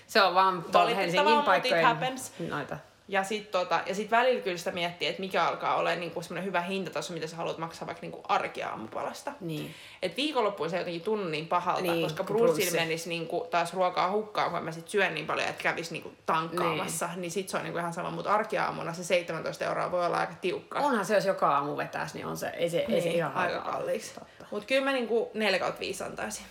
Se 0.07 0.23
on 0.23 0.35
vaan 0.35 0.65
Helsingin 0.97 1.43
paikkojen 1.45 1.85
happens. 1.85 2.33
noita. 2.49 2.77
ja 3.09 3.25
sitten 3.25 3.53
tota, 3.61 3.81
ja 3.87 3.95
sit 3.95 4.11
välillä 4.11 4.41
kyllä 4.43 4.57
sitä 4.59 4.71
miettii, 4.71 5.09
että 5.09 5.21
mikä 5.21 5.45
alkaa 5.45 5.77
olla 5.77 5.95
niinku 5.95 6.23
semmoinen 6.23 6.45
hyvä 6.45 6.61
hintataso, 6.61 7.13
mitä 7.13 7.27
sä 7.27 7.37
haluat 7.37 7.59
maksaa 7.59 7.87
vaikka 7.87 8.01
niinku 8.03 8.21
arkiaamupalasta. 8.29 9.33
Niin. 9.41 9.75
Et 10.03 10.17
viikonloppuun 10.17 10.71
se 10.71 10.79
jotenkin 10.79 11.03
tunnu 11.03 11.29
niin 11.29 11.47
pahalta, 11.49 11.83
Niin, 11.83 12.03
koska 12.03 12.25
brunssi. 12.25 12.71
menisi 12.71 13.09
niinku 13.09 13.47
taas 13.51 13.75
ruokaa 13.75 14.11
hukkaan, 14.11 14.51
kun 14.51 14.65
mä 14.65 14.73
sit 14.73 14.89
syön 14.89 15.15
niin 15.15 15.27
paljon, 15.27 15.49
että 15.49 15.63
kävis 15.63 15.91
niinku 15.91 16.13
tankkaamassa, 16.27 17.07
niin, 17.07 17.21
niin 17.21 17.31
sit 17.31 17.49
se 17.49 17.57
on 17.57 17.63
niinku 17.63 17.79
ihan 17.79 17.93
sama. 17.93 18.11
Mutta 18.11 18.33
arkiaamuna 18.33 18.93
se 18.93 19.05
17 19.05 19.65
euroa 19.65 19.91
voi 19.91 20.07
olla 20.07 20.19
aika 20.19 20.35
tiukka. 20.41 20.79
Onhan 20.79 21.05
se, 21.07 21.15
jos 21.15 21.25
joka 21.27 21.55
aamu 21.55 21.77
vetäisi, 21.77 22.15
niin 22.15 22.27
on 22.27 22.37
se, 22.37 22.49
ei 22.49 22.71
se, 22.71 22.79
ei 22.79 23.01
se 23.01 23.09
Niin, 23.09 23.17
ihan 23.17 23.35
aika 23.35 23.61
kalliiksi. 23.61 24.13
Mutta 24.51 24.67
kyllä 24.67 24.85
mä 24.85 24.93
niinku 24.93 25.31
4 25.35 25.59
kautta 25.59 25.81
5 25.81 26.05
antaisin. 26.05 26.47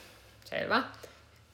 Selvä. 0.45 0.83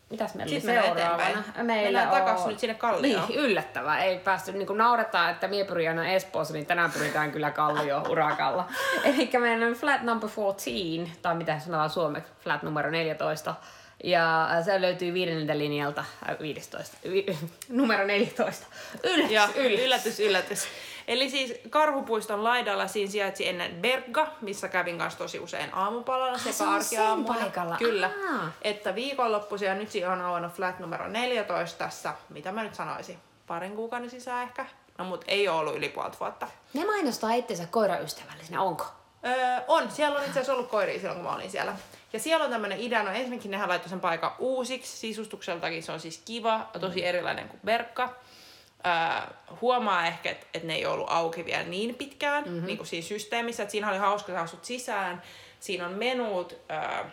Mitäs 0.09 0.36
meillä 0.36 0.51
Sitten 0.51 0.80
oli 0.80 0.86
seuraavana? 0.86 1.44
Meillä 1.63 2.00
Mennään 2.00 2.38
on... 2.38 2.50
nyt 2.50 2.59
sinne 2.59 2.74
Kallioon. 2.74 3.27
Niin, 3.27 3.39
yllättävää. 3.39 4.04
Ei 4.04 4.19
päästy 4.19 4.51
niin 4.51 4.68
kuin 4.68 4.77
naurettaa, 4.77 5.30
että 5.30 5.48
mie 5.48 5.65
pyrin 5.65 5.89
aina 5.89 6.07
Espoossa, 6.07 6.54
niin 6.54 6.65
tänään 6.65 6.92
pyritään 6.92 7.31
kyllä 7.31 7.51
Kallio 7.51 8.04
urakalla. 8.12 8.68
Eli 9.04 9.30
meillä 9.39 9.65
on 9.65 9.74
flat 9.74 10.01
number 10.01 10.30
14, 10.36 11.18
tai 11.21 11.36
mitä 11.36 11.59
sanotaan 11.59 11.89
suomeksi, 11.89 12.31
flat 12.39 12.63
numero 12.63 12.89
14. 12.89 13.56
Ja 14.03 14.49
se 14.65 14.81
löytyy 14.81 15.13
viidenneltä 15.13 15.57
linjalta, 15.57 16.03
äh, 16.29 16.35
15, 16.41 16.97
vi, 17.11 17.25
numero 17.69 18.05
14. 18.05 18.65
Yllätys, 19.03 19.31
Ja 19.31 19.49
yllätys. 19.55 19.85
yllätys, 19.85 20.19
yllätys. 20.19 20.67
Eli 21.07 21.29
siis 21.29 21.53
Karhupuiston 21.69 22.44
laidalla 22.44 22.88
siinä 22.88 23.11
sijaitsi 23.11 23.47
ennen 23.47 23.75
Berga, 23.81 24.27
missä 24.41 24.67
kävin 24.67 24.97
kanssa 24.97 25.19
tosi 25.19 25.39
usein 25.39 25.73
aamupalalla 25.73 26.33
Ah, 26.33 26.39
se 26.53 26.63
on 26.63 26.83
sen 26.83 27.25
paikalla. 27.25 27.75
Kyllä. 27.77 28.09
Aa. 28.33 28.51
Että 28.61 28.95
viikonloppuisia 28.95 29.75
nyt 29.75 29.91
siinä 29.91 30.11
on 30.11 30.21
avannut 30.21 30.53
flat 30.53 30.79
numero 30.79 31.07
14 31.07 31.77
tässä, 31.77 32.13
mitä 32.29 32.51
mä 32.51 32.63
nyt 32.63 32.75
sanoisin, 32.75 33.17
parin 33.47 33.75
kuukauden 33.75 34.09
sisään 34.09 34.44
ehkä. 34.44 34.65
No 34.97 35.05
mut 35.05 35.25
ei 35.27 35.47
ole 35.47 35.59
ollut 35.59 35.75
yli 35.75 35.89
puolta 35.89 36.17
vuotta. 36.19 36.47
Ne 36.73 36.85
mainostaa 36.85 37.33
itsensä 37.33 37.65
koiraystävällisenä, 37.71 38.61
onko? 38.61 38.85
Öö, 39.25 39.59
on, 39.67 39.91
siellä 39.91 40.17
on 40.17 40.25
itse 40.25 40.31
asiassa 40.39 40.53
ollut 40.53 40.69
koiria 40.69 40.99
silloin, 40.99 41.15
kun 41.19 41.25
mä 41.29 41.35
olin 41.35 41.51
siellä. 41.51 41.75
Ja 42.18 42.22
siellä 42.22 42.46
on 42.46 42.52
tämmönen 42.52 42.80
idea, 42.80 43.04
no 43.04 43.12
ensinnäkin 43.12 43.52
nehän 43.52 43.69
laittoi 43.69 43.90
sen 43.90 44.00
paikan 44.00 44.31
uusiksi, 44.40 44.98
sisustukseltakin 44.98 45.84
se 45.84 45.92
on 45.92 46.00
siis 46.00 46.22
kiva, 46.25 46.69
tosi 46.80 47.06
erilainen 47.06 47.50
kuin 47.50 47.60
Berkka. 47.66 48.16
Öö, 48.86 49.36
huomaa 49.62 50.08
ehkä, 50.08 50.30
että 50.30 50.46
et 50.54 50.64
ne 50.64 50.75
ei 50.75 50.86
ollut 50.86 51.08
auki 51.10 51.46
vielä 51.46 51.64
niin 51.64 51.96
pitkään, 51.96 52.44
mm-hmm. 52.44 52.66
niin 52.66 52.78
kuin 52.78 52.88
siinä 52.88 53.08
systeemissä, 53.08 53.64
että 53.64 53.72
siinä 53.72 53.90
oli 53.90 53.98
hauska, 53.98 54.34
sä 54.34 54.42
asut 54.42 54.66
sisään, 54.66 55.22
siinä 55.60 55.86
on 55.86 55.94
menut, 55.94 56.54
öö, 56.72 57.04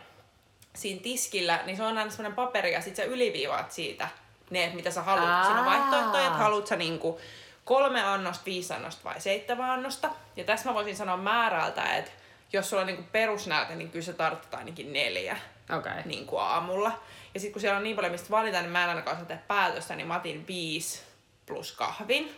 siinä 0.74 1.00
tiskillä, 1.02 1.60
niin 1.66 1.76
se 1.76 1.82
on 1.82 1.98
aina 1.98 2.10
semmoinen 2.10 2.36
paperi 2.36 2.72
ja 2.72 2.80
sit 2.80 2.96
sä 2.96 3.04
yliviivaat 3.04 3.72
siitä 3.72 4.08
ne, 4.50 4.72
mitä 4.74 4.90
sä 4.90 5.02
haluat. 5.02 5.28
Aa. 5.28 5.44
Siinä 5.44 5.60
on 5.60 5.66
vaihtoehtoja, 5.66 6.26
että 6.26 6.38
haluat 6.38 6.66
sä 6.66 6.76
niinku 6.76 7.20
kolme 7.64 8.02
annosta, 8.02 8.44
viisi 8.44 8.72
annosta 8.72 9.04
vai 9.04 9.20
seitsemän 9.20 9.70
annosta. 9.70 10.10
Ja 10.36 10.44
tässä 10.44 10.68
mä 10.68 10.74
voisin 10.74 10.96
sanoa 10.96 11.16
määrältä, 11.16 11.96
että 11.96 12.10
jos 12.56 12.70
sulla 12.70 12.80
on 12.80 12.86
niinku 12.86 13.04
perusnäyte, 13.12 13.74
niin 13.74 13.90
kyllä 13.90 14.04
se 14.04 14.12
tarvitsee 14.12 14.58
ainakin 14.58 14.92
neljä. 14.92 15.36
Okay. 15.78 16.02
niin 16.04 16.26
kuin 16.26 16.42
aamulla. 16.42 17.02
Ja 17.34 17.40
sitten 17.40 17.52
kun 17.52 17.60
siellä 17.60 17.76
on 17.76 17.82
niin 17.82 17.96
paljon 17.96 18.12
mistä 18.12 18.30
valita, 18.30 18.60
niin 18.60 18.70
mä 18.70 18.82
en 18.82 18.88
ainakaan 18.88 19.16
osaa 19.16 19.26
tehdä 19.26 19.42
päätöstä, 19.48 19.96
niin 19.96 20.06
mä 20.06 20.16
otin 20.16 20.46
viisi 20.46 21.02
plus 21.46 21.72
kahvin. 21.72 22.34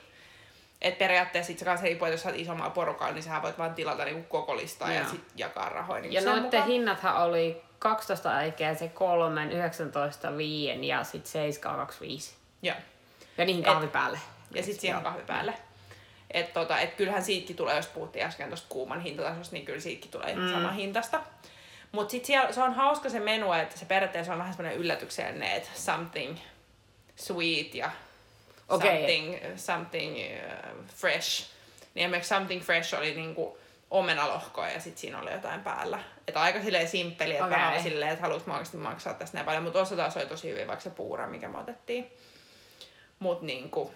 Et 0.82 0.99
periaatteessa 0.99 1.46
sit 1.46 1.58
se 1.58 1.64
kanssa 1.64 1.85
riippuu, 1.85 2.06
että 2.06 2.14
jos 2.14 2.23
sä 2.23 2.28
oot 2.28 2.38
isommalla 2.38 2.70
porukalla, 2.70 3.12
niin 3.12 3.23
sä 3.23 3.42
voit 3.42 3.58
vaan 3.58 3.75
tilata 3.75 4.04
niinku 4.04 4.23
koko 4.28 4.56
listaa 4.56 4.92
ja 4.92 5.08
sit 5.08 5.25
jakaa 5.37 5.68
rahoja. 5.68 6.02
Niin 6.02 6.12
Ja 6.12 6.42
mukaan. 6.42 6.66
hinnathan 6.66 7.16
oli 7.23 7.62
12 7.78 8.42
eikä 8.42 8.75
se 8.75 8.88
3, 8.88 9.44
19, 9.44 10.37
5 10.37 10.88
ja 10.88 11.04
sitten 11.04 11.32
7, 11.32 11.76
25. 11.76 12.35
Joo. 12.62 12.76
Ja 13.38 13.44
niihin 13.44 13.64
kahvi 13.64 13.87
päälle. 13.87 14.20
Ja 14.50 14.62
sitten 14.62 14.80
siihen 14.80 14.96
on 14.96 15.02
kahvi 15.02 15.23
päälle. 15.23 15.54
Et 16.30 16.52
tota, 16.52 16.78
et 16.78 16.95
kyllähän 16.95 17.25
siitäkin 17.25 17.56
tulee, 17.56 17.76
jos 17.76 17.87
puhuttiin 17.87 18.25
äsken 18.25 18.49
tuosta 18.49 18.66
kuuman 18.68 19.00
hintatasosta, 19.00 19.54
niin 19.54 19.64
kyllä 19.64 19.80
siitäkin 19.80 20.11
tulee 20.11 20.30
ihan 20.30 20.50
sama 20.50 20.73
hintasta. 20.73 21.21
Mutta 21.92 22.11
sitten 22.11 22.26
siellä 22.26 22.52
se 22.52 22.62
on 22.62 22.75
hauska 22.75 23.09
se 23.09 23.21
menu, 23.21 23.52
että 23.52 23.78
se 23.78 23.85
periaatteessa 23.85 24.33
on 24.33 24.38
vähän 24.38 24.54
semmoinen 24.54 24.80
yllätyksellinen, 24.80 25.52
että 25.52 25.68
something 25.75 26.37
sweet 27.16 27.75
ja 27.75 27.90
Okei. 28.68 28.90
something, 28.90 29.56
something 29.56 30.16
uh, 30.16 30.85
fresh. 30.95 31.47
Niin 31.95 32.04
esimerkiksi 32.04 32.28
something 32.28 32.62
fresh 32.62 32.95
oli 32.95 33.14
niinku 33.14 33.59
omenalohkoa 33.90 34.68
ja 34.68 34.80
sitten 34.80 35.00
siinä 35.00 35.21
oli 35.21 35.33
jotain 35.33 35.61
päällä. 35.61 35.99
Että 36.28 36.40
aika 36.40 36.62
silleen 36.62 36.88
simppeli, 36.88 37.33
että 37.33 37.45
okay. 37.45 37.59
vähän 37.59 37.83
silleen, 37.83 38.11
että 38.11 38.23
haluat 38.23 38.49
oikeasti 38.49 38.76
maksaa 38.76 39.14
tästä 39.14 39.37
näin 39.37 39.45
paljon. 39.45 39.62
Mutta 39.62 39.80
osa 39.80 39.97
taas 39.97 40.16
oli 40.16 40.26
tosi 40.26 40.50
hyvin, 40.50 40.66
vaikka 40.66 40.83
se 40.83 40.90
puura, 40.90 41.26
mikä 41.26 41.49
me 41.49 41.59
otettiin. 41.59 42.12
Mut 43.18 43.42
niinku, 43.42 43.95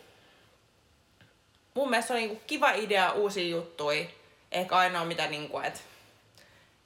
mun 1.80 1.90
mielestä 1.90 2.08
se 2.08 2.14
on 2.14 2.18
niinku 2.18 2.42
kiva 2.46 2.70
idea, 2.70 3.12
uusia 3.12 3.48
juttuja. 3.48 4.04
Ehkä 4.52 4.76
ainoa 4.76 5.04
mitä 5.04 5.26
niinku, 5.26 5.58
että 5.58 5.80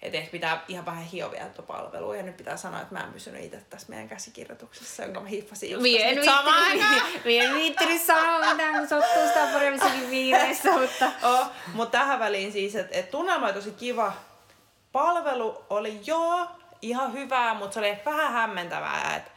et 0.03 0.15
ehkä 0.15 0.31
pitää 0.31 0.65
ihan 0.69 0.87
vähän 0.87 1.05
hiovia 1.05 1.45
tuota 1.45 1.63
palvelua. 1.63 2.17
Ja 2.17 2.23
nyt 2.23 2.37
pitää 2.37 2.57
sanoa, 2.57 2.81
että 2.81 2.95
mä 2.95 3.01
en 3.01 3.13
pysynyt 3.13 3.45
itse 3.45 3.57
tässä 3.71 3.87
meidän 3.89 4.09
käsikirjoituksessa, 4.09 5.03
jonka 5.03 5.21
mä 5.21 5.29
hiffasin 5.29 5.71
just 5.71 5.83
Mie 5.83 6.09
en 6.09 6.17
nyt 6.17 6.25
samaan 6.25 6.63
aikaan. 6.63 7.03
mie 7.25 7.45
en 7.45 7.55
viittinyt 7.55 8.03
sanoa 8.03 8.53
mitään, 8.53 8.79
kun 8.79 8.89
sottuu 8.89 9.27
sitä 9.27 9.49
paremmissakin 9.53 10.11
viireissä, 10.11 10.73
mutta... 10.73 11.11
Oh, 11.23 11.47
mutta 11.73 11.99
tähän 11.99 12.19
väliin 12.19 12.53
siis, 12.53 12.77
että 12.77 12.99
et 12.99 13.11
tunnelma 13.11 13.47
oli 13.47 13.55
tosi 13.55 13.71
kiva. 13.71 14.13
Palvelu 14.93 15.65
oli 15.71 16.01
joo, 16.07 16.47
ihan 16.83 17.13
hyvää, 17.13 17.55
mutta 17.55 17.75
se 17.75 17.81
oli 17.81 17.99
vähän 18.05 18.33
hämmentävää, 18.33 19.17
että 19.17 19.31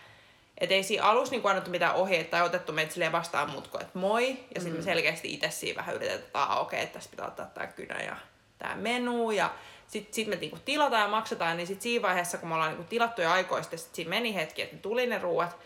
et 0.57 0.71
ei 0.71 0.83
siinä 0.83 1.03
alussa 1.03 1.31
niinku 1.31 1.47
annettu 1.47 1.71
mitään 1.71 1.95
ohjeita 1.95 2.29
tai 2.29 2.41
otettu 2.41 2.71
meitä 2.71 2.93
silleen 2.93 3.11
vastaan 3.11 3.49
mut 3.49 3.67
kuin, 3.67 3.81
että 3.81 3.99
moi. 3.99 4.37
Ja 4.55 4.61
sitten 4.61 4.79
me 4.79 4.83
selkeästi 4.83 5.33
itse 5.33 5.49
siinä 5.49 5.77
vähän 5.77 5.95
yritetään, 5.95 6.19
että 6.19 6.45
okei, 6.47 6.77
okay, 6.77 6.79
että 6.79 6.93
tässä 6.93 7.09
pitää 7.09 7.27
ottaa 7.27 7.45
tää 7.45 7.67
kynä 7.67 8.01
ja 8.01 8.17
tää 8.57 8.75
menu. 8.75 9.31
Ja 9.31 9.51
sitten 9.87 10.13
sit 10.13 10.27
me 10.27 10.35
niinku 10.35 10.57
tilataan 10.65 11.01
ja 11.01 11.07
maksetaan, 11.07 11.57
niin 11.57 11.67
sitten 11.67 11.83
siinä 11.83 12.01
vaiheessa, 12.01 12.37
kun 12.37 12.49
me 12.49 12.55
ollaan 12.55 12.71
niinku 12.71 12.89
tilattu 12.89 13.21
ja 13.21 13.33
aikoista, 13.33 13.77
sit 13.77 13.95
siinä 13.95 14.09
meni 14.09 14.35
hetki, 14.35 14.61
että 14.61 14.75
ne 14.75 14.81
tuli 14.81 15.07
ne 15.07 15.19
ruuat, 15.19 15.57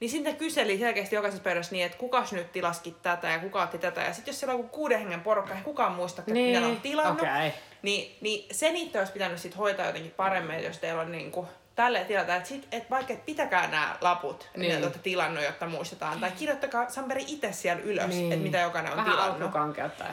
niin 0.00 0.10
sitten 0.10 0.36
kyseli 0.36 0.78
selkeästi 0.78 1.14
jokaisessa 1.14 1.42
pöydässä 1.42 1.72
niin, 1.72 1.86
että 1.86 1.98
kukas 1.98 2.32
nyt 2.32 2.52
tilaskin 2.52 2.96
tätä 3.02 3.28
ja 3.28 3.38
kuka 3.38 3.62
otti 3.62 3.78
tätä. 3.78 4.00
Ja 4.00 4.12
sitten 4.12 4.32
jos 4.32 4.40
siellä 4.40 4.54
on 4.54 4.68
kuuden 4.68 4.98
hengen 4.98 5.20
porukka, 5.20 5.54
ei 5.54 5.62
kukaan 5.62 5.92
muista, 5.92 6.22
että 6.22 6.34
Niin, 6.34 6.56
mitä 6.56 6.68
on 6.68 6.80
tilannut. 6.80 7.22
okei. 7.22 7.52
Niin, 7.82 8.16
niin 8.20 8.46
se 8.54 8.72
niitä 8.72 8.98
olisi 8.98 9.12
pitänyt 9.12 9.38
sit 9.38 9.56
hoitaa 9.56 9.86
jotenkin 9.86 10.10
paremmin, 10.10 10.64
jos 10.64 10.78
teillä 10.78 11.00
on 11.00 11.12
niinku 11.12 11.48
tälleen 11.78 12.06
tilata, 12.06 12.36
että, 12.36 12.48
sit, 12.48 12.68
et 12.72 12.90
vaikka 12.90 13.12
et 13.12 13.26
pitäkää 13.26 13.66
nämä 13.70 13.96
laput, 14.00 14.48
niin. 14.54 14.60
Niin. 14.60 14.72
mitä 14.74 14.86
olette 14.86 14.98
tilannut, 15.02 15.44
jotta 15.44 15.66
muistetaan. 15.66 16.20
Tai 16.20 16.30
kirjoittakaa 16.30 16.90
Samperi 16.90 17.24
itse 17.26 17.52
siellä 17.52 17.82
ylös, 17.82 18.06
niin. 18.08 18.18
Niin. 18.18 18.32
että 18.32 18.42
mitä 18.42 18.58
jokainen 18.58 18.92
on 18.92 18.96
Vähän 18.98 19.10
tilannut. 19.12 19.52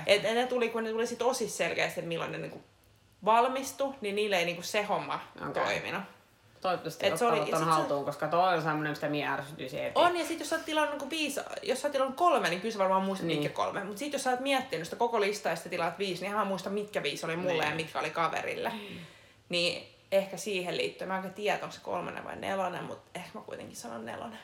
Et, 0.06 0.26
et 0.26 0.36
ne 0.36 0.46
tuli, 0.48 0.70
kun 0.70 0.84
ne 0.84 0.90
tuli 0.90 1.08
sit 1.08 1.22
osissa 1.22 1.58
selkeästi, 1.58 2.00
että 2.00 2.08
milloin 2.10 2.32
ne 2.32 2.38
niinku 2.38 2.64
valmistu, 3.26 3.96
niin 4.02 4.16
niille 4.16 4.38
ei 4.38 4.46
niinku 4.46 4.62
se 4.62 4.84
homma 4.84 5.20
okay. 5.50 5.64
toiminut. 5.64 6.02
Toivottavasti 6.62 7.08
Et 7.08 7.18
se 7.18 7.26
oli- 7.26 7.38
ton 7.38 7.46
sit 7.46 7.58
se- 7.58 7.64
haltuun, 7.64 8.06
koska 8.06 8.28
toi 8.28 8.54
on 8.56 8.62
semmoinen, 8.62 8.92
mistä 8.92 9.10
minä 9.10 9.34
ärsytyisin 9.34 9.80
heti. 9.80 9.92
On, 9.96 10.18
ja 10.18 10.22
sitten 10.26 10.40
jos 10.40 10.50
sä 10.50 10.56
oot 10.56 10.66
tilannut 10.66 10.92
niinku 10.92 11.10
viisi, 11.10 11.40
jos 11.64 11.82
sä 11.82 11.88
oot 11.88 11.92
tilannut 11.92 12.18
kolme, 12.18 12.50
niin 12.50 12.62
kyllä 12.62 12.74
sä 12.74 12.80
varmaan 12.80 13.04
muistat, 13.04 13.28
Niin. 13.28 13.40
mitkä 13.40 13.54
kolme. 13.56 13.84
Mutta 13.84 14.00
sitten 14.00 14.18
jos 14.18 14.24
sä 14.24 14.30
oot 14.32 14.40
miettinyt 14.40 14.86
sitä 14.86 14.96
koko 14.96 15.22
listaa 15.22 15.52
ja 15.52 15.56
sitten 15.56 15.70
tilaat 15.70 16.00
viisi, 16.00 16.22
niin 16.22 16.32
ihan 16.34 16.48
muista, 16.48 16.70
mitkä 16.70 17.04
viisi 17.04 17.26
oli 17.26 17.36
mulle 17.36 17.54
Niin. 17.64 17.70
ja 17.70 17.76
mitkä 17.76 18.00
oli 18.00 18.10
kaverille. 18.10 18.72
Niin 19.50 19.95
ehkä 20.12 20.38
siihen 20.38 20.78
liittyen. 20.78 21.08
Mä 21.08 21.18
en 21.18 21.34
tiedä, 21.34 21.60
onko 21.62 21.72
se 21.76 21.80
kolmonen 21.84 22.24
vai 22.24 22.36
nelonen, 22.36 22.84
mutta 22.84 23.12
ehkä 23.16 23.30
mä 23.34 23.42
kuitenkin 23.46 23.76
sanon 23.76 24.06
nelonen. 24.06 24.40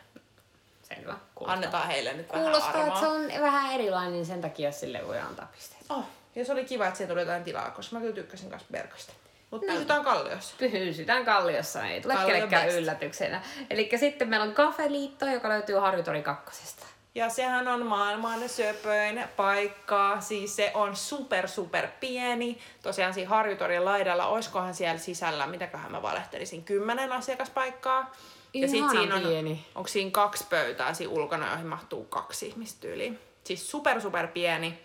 Selvä. 0.84 1.16
Kuulostaa. 1.36 1.54
Annetaan 1.54 1.88
heille 1.88 2.14
nyt 2.14 2.28
Kuulostaa, 2.28 2.74
vähän 2.74 2.88
että 2.88 3.00
se 3.00 3.08
on 3.08 3.28
vähän 3.42 3.74
erilainen, 3.74 4.14
niin 4.14 4.26
sen 4.26 4.42
takia 4.42 4.72
sille 4.72 5.08
voi 5.08 5.20
antaa 5.20 5.48
pisteet. 5.56 5.82
Oh, 5.90 6.04
ja 6.36 6.46
se 6.46 6.52
oli 6.52 6.66
kiva, 6.66 6.86
että 6.88 6.98
siitä 6.98 7.12
tuli 7.14 7.22
jotain 7.22 7.44
tilaa, 7.44 7.72
koska 7.72 7.96
mä 7.96 8.00
kyllä 8.02 8.16
tykkäsin 8.16 8.50
kanssa 8.50 8.68
Berkasta. 8.72 9.14
Mutta 9.52 9.68
No. 9.68 9.74
pysytään 9.74 10.04
kalliossa. 10.04 10.56
Pysytään 10.60 11.26
Kalliossa, 11.26 11.86
ei 11.86 12.02
tule 12.02 12.14
Kallio 12.14 12.34
kellekään 12.36 12.66
best. 12.66 12.78
yllätyksenä. 12.78 13.42
Eli 13.70 13.90
sitten 13.96 14.30
meillä 14.30 14.44
on 14.46 14.54
Kafeliitto, 14.54 15.26
joka 15.26 15.50
löytyy 15.50 15.76
Harjutori 15.76 16.22
kakkosesta. 16.22 16.86
Ja 17.16 17.30
sehän 17.30 17.68
on 17.68 17.86
maailman 17.86 18.50
söpöin 18.50 19.24
paikka, 19.36 20.22
siis 20.22 20.56
se 20.56 20.72
on 20.74 20.96
super 20.96 21.48
super 21.48 21.88
pieni. 22.00 22.58
Tosiaan 22.84 23.14
siinä 23.14 23.30
Harjutorin 23.30 23.86
laidalla, 23.86 24.28
oiskohan 24.28 24.74
siellä 24.74 25.00
sisällä, 25.00 25.48
mitäköhän 25.48 25.92
mä 25.92 26.02
valehtelisin, 26.02 26.64
kymmenen 26.64 27.12
asiakaspaikkaa. 27.12 28.12
ja 28.54 28.68
sit 28.68 28.90
siinä 28.90 29.16
on, 29.16 29.22
pieni. 29.22 29.66
onko 29.76 29.88
siinä 29.88 30.12
kaksi 30.12 30.46
pöytää 30.50 30.94
siinä 30.94 31.14
ulkona, 31.14 31.50
joihin 31.50 31.68
mahtuu 31.68 32.04
kaksi 32.04 32.48
ihmistä 32.48 32.82
tyyliin. 32.82 33.20
Siis 33.44 33.72
super 33.72 34.02
super 34.02 34.28
pieni. 34.28 34.80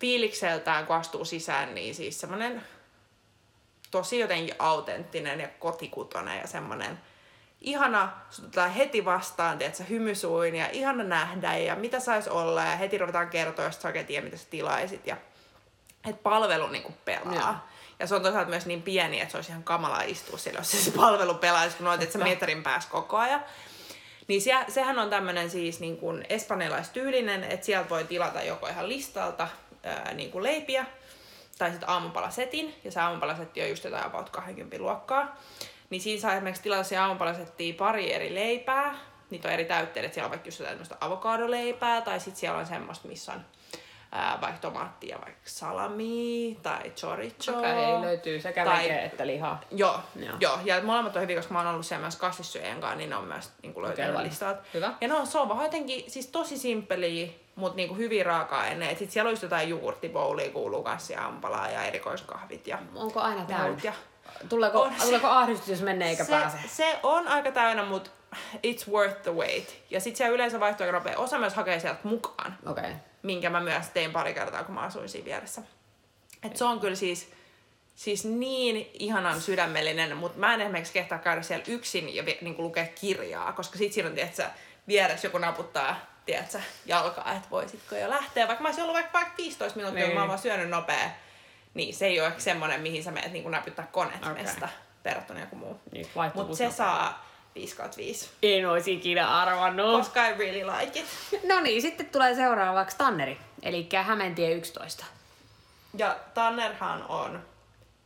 Fiilikseltään, 0.00 0.86
kun 0.86 0.96
astuu 0.96 1.24
sisään, 1.24 1.74
niin 1.74 1.94
siis 1.94 2.20
semmonen 2.20 2.62
tosi 3.90 4.18
jotenkin 4.18 4.54
autenttinen 4.58 5.40
ja 5.40 5.48
kotikutonen 5.48 6.38
ja 6.38 6.46
semmonen 6.46 6.98
ihana, 7.60 8.12
sut 8.30 8.56
heti 8.76 9.04
vastaan, 9.04 9.58
tiedät 9.58 9.74
sä, 9.74 9.84
hymysuin 9.84 10.54
ja 10.54 10.68
ihana 10.72 11.04
nähdä 11.04 11.56
ja 11.56 11.76
mitä 11.76 12.00
sais 12.00 12.28
olla 12.28 12.64
ja 12.64 12.76
heti 12.76 12.98
ruvetaan 12.98 13.28
kertoa, 13.28 13.64
jos 13.64 13.82
sä 13.82 13.88
oikein 13.88 14.06
tiedä, 14.06 14.24
mitä 14.24 14.36
sä 14.36 14.46
tilaisit 14.50 15.06
ja 15.06 15.16
että 16.08 16.22
palvelu 16.22 16.66
niinku 16.66 16.94
pelaa. 17.04 17.34
Joo. 17.34 17.54
Ja 17.98 18.06
se 18.06 18.14
on 18.14 18.22
toisaalta 18.22 18.50
myös 18.50 18.66
niin 18.66 18.82
pieni, 18.82 19.20
että 19.20 19.32
se 19.32 19.38
olisi 19.38 19.50
ihan 19.50 19.62
kamalaa 19.62 20.02
istua 20.02 20.38
siellä, 20.38 20.60
jos 20.60 20.84
se, 20.84 20.90
palvelu 20.90 21.34
pelaisi, 21.34 21.76
kun 21.76 21.86
olet, 21.86 22.02
että 22.02 22.18
sä 22.18 22.24
metrin 22.24 22.62
päässä 22.62 22.90
koko 22.90 23.16
ajan. 23.16 23.44
Niin 24.28 24.42
se, 24.42 24.52
sehän 24.68 24.98
on 24.98 25.10
tämmöinen 25.10 25.50
siis 25.50 25.80
niin 25.80 25.96
kuin 25.96 26.26
espanjalaistyylinen, 26.28 27.44
että 27.44 27.66
sieltä 27.66 27.88
voi 27.88 28.04
tilata 28.04 28.42
joko 28.42 28.68
ihan 28.68 28.88
listalta 28.88 29.48
ää, 29.82 30.14
niin 30.14 30.30
kuin 30.30 30.42
leipiä, 30.42 30.86
tai 31.58 31.70
sitten 31.70 31.88
aamupalasetin, 31.88 32.74
ja 32.84 32.92
se 32.92 33.00
aamupalasetti 33.00 33.62
on 33.62 33.68
just 33.68 33.84
jotain 33.84 34.06
about 34.06 34.30
20 34.30 34.78
luokkaa. 34.78 35.36
Niin 35.90 36.00
siinä 36.02 36.20
saa 36.20 36.32
esimerkiksi 36.32 36.62
tilata 36.62 36.82
se 36.82 36.96
aamupalasettiin 36.96 37.74
pari 37.74 38.12
eri 38.12 38.34
leipää, 38.34 38.94
niitä 39.30 39.48
on 39.48 39.54
eri 39.54 39.64
täytteet, 39.64 40.06
että 40.06 40.14
siellä 40.14 40.26
on 40.26 40.30
vaikka 40.30 40.48
just 40.48 40.64
tämmöistä 40.64 40.96
avokadoleipää, 41.00 42.00
tai 42.00 42.20
sitten 42.20 42.40
siellä 42.40 42.58
on 42.58 42.66
semmoista, 42.66 43.08
missä 43.08 43.32
on 43.32 43.40
ää, 44.12 44.38
vaikka 44.40 44.60
tomaattia, 44.60 45.18
vaikka 45.20 45.40
salami 45.44 46.58
tai 46.62 46.90
chorizo. 46.90 47.58
Okei, 47.58 48.00
löytyy 48.00 48.40
sekä 48.40 48.64
Tai- 48.64 48.82
vege 48.84 49.04
että 49.04 49.26
lihaa. 49.26 49.60
Joo, 49.70 50.00
Joo. 50.16 50.36
joo. 50.40 50.58
ja 50.64 50.82
molemmat 50.82 51.16
on 51.16 51.22
hyviä, 51.22 51.36
koska 51.36 51.52
mä 51.54 51.58
oon 51.60 51.68
ollut 51.68 51.86
siellä 51.86 52.00
myös 52.02 52.16
kasvissyöjän 52.16 52.80
kanssa, 52.80 52.96
niin 52.98 53.10
ne 53.10 53.16
on 53.16 53.24
myös 53.24 53.50
niin 53.62 53.74
kuin 53.74 53.86
löytänyt 53.86 54.14
Okei, 54.14 54.26
listalta. 54.26 54.62
hyvä. 54.74 54.92
Ja 55.00 55.08
ne 55.08 55.14
on, 55.14 55.26
se 55.26 55.38
on 55.38 55.48
vaan 55.48 55.62
jotenkin 55.64 56.10
siis 56.10 56.26
tosi 56.26 56.58
simppeliä, 56.58 57.28
mutta 57.54 57.76
niinku 57.76 57.94
hyvin 57.94 58.26
raaka-aineet. 58.26 58.98
Sitten 58.98 59.12
siellä 59.12 59.28
on 59.28 59.32
just 59.32 59.42
jotain 59.42 59.68
juurtiboulia 59.68 60.50
kuuluu 60.50 60.82
kanssa 60.82 61.12
ja 61.12 61.26
ampalaa 61.26 61.70
ja 61.70 61.82
erikoiskahvit 61.84 62.66
ja 62.66 62.78
Onko 62.94 63.20
aina 63.20 63.44
täynnä? 63.44 63.80
Ja 63.82 63.92
Tuleeko, 64.48 64.82
On 64.82 64.92
se- 64.98 65.04
tuleeko 65.04 65.26
ahdistus, 65.28 65.68
jos 65.68 65.80
menee 65.82 66.08
eikä 66.08 66.24
se, 66.24 66.30
pääse? 66.30 66.58
se 66.66 66.98
on 67.02 67.28
aika 67.28 67.52
täynnä, 67.52 67.84
mutta 67.84 68.10
it's 68.56 68.90
worth 68.92 69.22
the 69.22 69.30
wait. 69.34 69.76
Ja 69.90 70.00
sitten 70.00 70.16
siellä 70.16 70.34
yleensä 70.34 70.60
vaihtuu 70.60 70.86
aika 70.86 70.98
nopea. 70.98 71.18
Osa 71.18 71.38
myös 71.38 71.54
hakee 71.54 71.80
sieltä 71.80 72.00
mukaan. 72.04 72.58
Okay. 72.66 72.90
minkä 73.22 73.50
mä 73.50 73.60
myös 73.60 73.86
tein 73.88 74.12
pari 74.12 74.34
kertaa, 74.34 74.64
kun 74.64 74.74
mä 74.74 74.80
asuin 74.80 75.08
siinä 75.08 75.24
vieressä. 75.24 75.62
Et 76.42 76.56
se 76.56 76.64
on 76.64 76.80
kyllä 76.80 76.96
siis, 76.96 77.32
siis 77.96 78.24
niin 78.24 78.90
ihanan 78.92 79.40
sydämellinen, 79.40 80.16
mutta 80.16 80.38
mä 80.38 80.54
en 80.54 80.60
esimerkiksi 80.60 80.92
kehtaa 80.92 81.18
käydä 81.18 81.42
siellä 81.42 81.64
yksin 81.68 82.14
ja 82.14 82.22
niin 82.40 82.54
lukea 82.58 82.86
kirjaa, 83.00 83.52
koska 83.52 83.78
sit 83.78 83.92
siinä 83.92 84.08
on, 84.08 84.14
tiedätkö, 84.14 84.44
vieressä 84.88 85.26
joku 85.26 85.38
naputtaa, 85.38 85.96
tiedätkö, 86.26 86.60
jalkaa, 86.86 87.32
että 87.32 87.50
voisitko 87.50 87.96
jo 87.96 88.10
lähteä. 88.10 88.48
Vaikka 88.48 88.62
mä 88.62 88.68
olisin 88.68 88.82
ollut 88.82 88.94
vaikka, 88.94 89.12
vaikka 89.12 89.34
15 89.38 89.76
minuuttia, 89.76 90.00
niin. 90.00 90.08
Niin. 90.08 90.14
mä 90.16 90.20
oon 90.20 90.28
vaan 90.28 90.38
syönyt 90.38 90.68
nopea, 90.68 91.10
niin 91.74 91.94
se 91.94 92.06
ei 92.06 92.20
ole 92.20 92.28
ehkä 92.28 92.40
semmoinen, 92.40 92.80
mihin 92.80 93.04
sä 93.04 93.10
menet 93.10 93.32
niin 93.32 93.50
näpyttää 93.50 93.88
koneet 93.92 94.26
Okei. 94.26 94.44
okay. 94.56 94.68
verrattuna 95.04 95.40
joku 95.40 95.56
muu. 95.56 95.80
Niin, 95.92 96.06
Mutta 96.34 96.56
se 96.56 96.70
saa 96.70 97.26
5 97.54 97.76
5, 97.96 98.30
En 98.42 98.68
olisi 98.68 98.92
ikinä 98.92 99.28
arvannut. 99.28 99.98
koska 99.98 100.26
I 100.26 100.34
really 100.38 100.70
like 100.78 101.00
it. 101.00 101.06
No 101.48 101.60
niin, 101.60 101.82
sitten 101.82 102.06
tulee 102.06 102.34
seuraavaksi 102.34 102.98
Tanneri, 102.98 103.38
eli 103.62 103.88
Hämeentie 104.02 104.52
11. 104.52 105.04
Ja 105.94 106.16
Tannerhan 106.34 107.04
on 107.08 107.42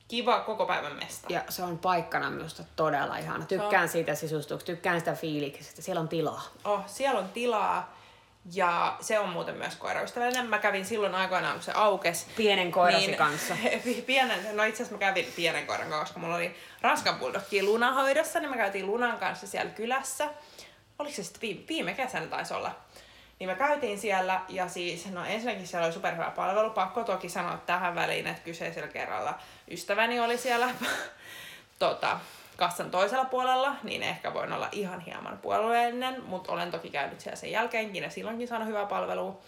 kiva 0.08 0.40
koko 0.40 0.66
päivän 0.66 0.96
mesta. 0.96 1.26
Ja 1.30 1.42
se 1.48 1.62
on 1.62 1.78
paikkana 1.78 2.30
minusta 2.30 2.62
todella 2.76 3.16
ihana. 3.16 3.46
Tykkään 3.46 3.88
siitä 3.88 4.14
sisustuksesta, 4.14 4.72
tykkään 4.72 4.98
sitä 5.00 5.14
fiiliksestä. 5.14 5.82
Siellä 5.82 6.00
on 6.00 6.08
tilaa. 6.08 6.42
Oh, 6.64 6.80
siellä 6.86 7.20
on 7.20 7.28
tilaa 7.28 7.96
ja 8.52 8.96
se 9.00 9.18
on 9.18 9.28
muuten 9.28 9.54
myös 9.54 9.76
koiraystävällinen. 9.76 10.46
Mä 10.46 10.58
kävin 10.58 10.84
silloin 10.84 11.14
aikoinaan, 11.14 11.54
kun 11.54 11.62
se 11.62 11.72
aukesi. 11.74 12.26
Pienen 12.36 12.72
koirasi 12.72 13.12
kanssa. 13.12 13.56
Pienen, 14.06 14.56
no 14.56 14.62
itse 14.62 14.82
asiassa 14.82 14.94
mä 14.94 14.98
kävin 14.98 15.32
pienen 15.36 15.66
koiran 15.66 15.88
kanssa, 15.88 16.04
koska 16.04 16.20
mulla 16.20 16.36
oli 16.36 16.56
Ranskan 16.80 17.18
bulldogki 17.18 17.62
lunahoidossa, 17.62 18.40
niin 18.40 18.50
mä 18.50 18.56
käytiin 18.56 18.86
lunan 18.86 19.18
kanssa 19.18 19.46
siellä 19.46 19.70
kylässä. 19.70 20.28
Oliko 20.98 21.14
se 21.14 21.22
sitten 21.22 21.40
viime, 21.40 21.64
viime 21.68 21.94
kesänä 21.94 22.26
taisi 22.26 22.54
olla? 22.54 22.74
Niin 23.38 23.48
me 23.48 23.54
käytiin 23.54 23.98
siellä 23.98 24.40
ja 24.48 24.68
siis, 24.68 25.06
no 25.06 25.24
ensinnäkin 25.24 25.66
siellä 25.66 25.86
oli 25.86 25.94
superhyvä 25.94 26.30
palvelu. 26.30 26.70
Pakko 26.70 27.04
toki 27.04 27.28
sanoa 27.28 27.56
tähän 27.66 27.94
väliin, 27.94 28.26
että 28.26 28.42
kyseisellä 28.42 28.88
kerralla 28.88 29.38
ystäväni 29.70 30.20
oli 30.20 30.38
siellä 30.38 30.68
tota, 31.78 32.20
kassan 32.56 32.90
toisella 32.90 33.24
puolella, 33.24 33.74
niin 33.82 34.02
ehkä 34.02 34.34
voin 34.34 34.52
olla 34.52 34.68
ihan 34.72 35.00
hieman 35.00 35.38
puolueellinen, 35.38 36.24
mutta 36.24 36.52
olen 36.52 36.70
toki 36.70 36.90
käynyt 36.90 37.20
siellä 37.20 37.36
sen 37.36 37.50
jälkeenkin 37.50 38.02
ja 38.02 38.10
silloinkin 38.10 38.48
saanut 38.48 38.68
hyvää 38.68 38.86
palvelua. 38.86 39.40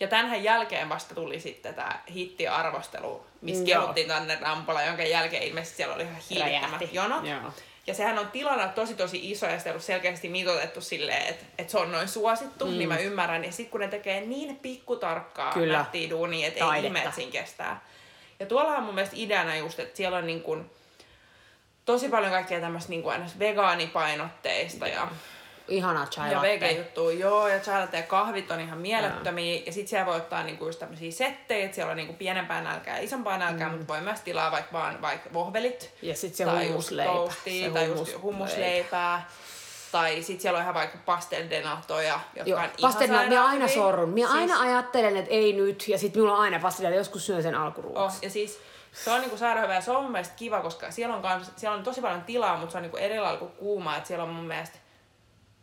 Ja 0.00 0.08
tämän 0.08 0.44
jälkeen 0.44 0.88
vasta 0.88 1.14
tuli 1.14 1.40
sitten 1.40 1.74
tämä 1.74 2.00
hittiarvostelu, 2.10 3.26
missä 3.40 3.64
Joo. 3.64 3.80
kehuttiin 3.80 4.08
tänne 4.08 4.38
Rampola, 4.40 4.82
jonka 4.82 5.02
jälkeen 5.02 5.42
ilmeisesti 5.42 5.76
siellä 5.76 5.94
oli 5.94 6.02
ihan 6.02 6.16
hiilettömät 6.30 6.70
Räjähti. 6.70 6.96
jonot. 6.96 7.26
Joo. 7.26 7.52
Ja 7.86 7.94
sehän 7.94 8.18
on 8.18 8.30
tilana 8.30 8.68
tosi 8.68 8.94
tosi 8.94 9.30
iso 9.30 9.46
ja 9.46 9.58
sitä 9.58 9.74
on 9.74 9.80
selkeästi 9.80 10.28
mitoitettu 10.28 10.80
silleen, 10.80 11.26
että, 11.26 11.44
että 11.58 11.70
se 11.70 11.78
on 11.78 11.92
noin 11.92 12.08
suosittu, 12.08 12.66
mm. 12.66 12.72
niin 12.72 12.88
mä 12.88 12.98
ymmärrän. 12.98 13.44
Ja 13.44 13.52
sitten 13.52 13.70
kun 13.70 13.80
ne 13.80 13.88
tekee 13.88 14.20
niin 14.20 14.56
pikkutarkkaa 14.56 15.52
Kyllä. 15.52 15.78
nättiä 15.78 16.10
duunia, 16.10 16.48
että 16.48 16.76
ei 16.76 16.84
ihme, 16.84 16.98
että 16.98 17.10
siinä 17.10 17.32
kestää. 17.32 17.84
Ja 18.40 18.46
tuolla 18.46 18.76
on 18.76 18.82
mun 18.82 18.94
mielestä 18.94 19.16
ideana 19.18 19.56
just, 19.56 19.78
että 19.78 19.96
siellä 19.96 20.18
on 20.18 20.26
niin 20.26 20.42
kuin 20.42 20.70
tosi 21.84 22.08
paljon 22.08 22.32
kaikkea 22.32 22.60
tämmöistä 22.60 22.90
niin 22.90 23.02
kuin 23.02 23.24
vegaanipainotteista 23.38 24.86
ja, 24.88 25.08
Ihana 25.68 26.06
chai 26.06 26.30
ja 26.30 26.36
latte. 26.36 26.48
vege-juttuja. 26.50 27.18
Joo, 27.18 27.48
ja 27.48 27.58
chai 27.60 27.88
ja 27.92 28.02
kahvit 28.02 28.50
on 28.50 28.60
ihan 28.60 28.78
mielettömiä. 28.78 29.62
Ja 29.66 29.72
sit 29.72 29.88
siellä 29.88 30.06
voi 30.06 30.16
ottaa 30.16 30.42
niinku 30.42 30.66
just 30.66 30.78
tämmöisiä 30.78 31.10
settejä, 31.10 31.64
että 31.64 31.74
siellä 31.74 31.90
on 31.90 31.96
niinku 31.96 32.12
pienempää 32.12 32.60
nälkää 32.60 32.96
ja 32.96 33.02
isompaa 33.04 33.38
nälkää, 33.38 33.68
mm. 33.68 33.74
mutta 33.74 33.92
voi 33.92 34.00
myös 34.00 34.20
tilaa 34.20 34.50
vaikka 34.50 34.72
vaan 34.72 35.02
vaikka 35.02 35.32
vohvelit. 35.32 35.90
Ja 36.02 36.14
sit 36.16 36.34
se 36.34 36.44
tai 36.44 36.54
just 36.56 36.68
hummusleipä. 36.68 37.12
toastia, 37.12 37.66
Se 37.68 37.72
tai 37.74 37.86
hummus- 37.86 38.08
just 38.12 38.22
hummusleipää. 38.22 39.28
Tai 39.92 40.22
sit 40.22 40.40
siellä 40.40 40.56
on 40.56 40.62
ihan 40.62 40.74
vaikka 40.74 40.98
pastel 41.06 41.50
de 41.50 41.62
natoja, 41.62 42.20
jotka 42.36 42.50
Joo, 42.50 42.58
on 42.58 42.64
ihan 42.64 42.76
pastelina, 42.80 43.22
minä 43.22 43.44
aina 43.44 43.68
sorrun. 43.68 44.08
Minä 44.08 44.28
Siis- 44.28 44.40
aina 44.40 44.60
ajattelen, 44.60 45.16
että 45.16 45.30
ei 45.30 45.52
nyt, 45.52 45.88
ja 45.88 45.98
sitten 45.98 46.20
minulla 46.22 46.36
on 46.38 46.42
aina 46.44 46.58
pastelina, 46.58 46.94
joskus 46.96 47.26
syön 47.26 47.42
sen 47.42 47.54
alkuruoksi. 47.54 48.16
Oh, 48.16 48.22
ja 48.22 48.30
siis 48.30 48.60
se 48.92 49.10
on 49.10 49.20
niinku 49.20 49.36
sairaan 49.36 49.74
ja 49.74 49.80
se 49.80 49.90
on 49.90 50.02
mun 50.02 50.12
mielestä 50.12 50.34
kiva, 50.36 50.60
koska 50.60 50.90
siellä 50.90 51.16
on, 51.16 51.22
kans, 51.22 51.52
siellä 51.56 51.76
on 51.76 51.84
tosi 51.84 52.00
paljon 52.00 52.22
tilaa, 52.22 52.56
mutta 52.56 52.72
se 52.72 52.78
on 52.78 52.82
niinku 52.82 52.96
eri 52.96 53.20
lailla 53.20 53.38
kuin 53.38 53.52
kuuma, 53.52 53.96
että 53.96 54.08
siellä 54.08 54.24
on 54.24 54.30
mun 54.30 54.44
mielestä 54.44 54.78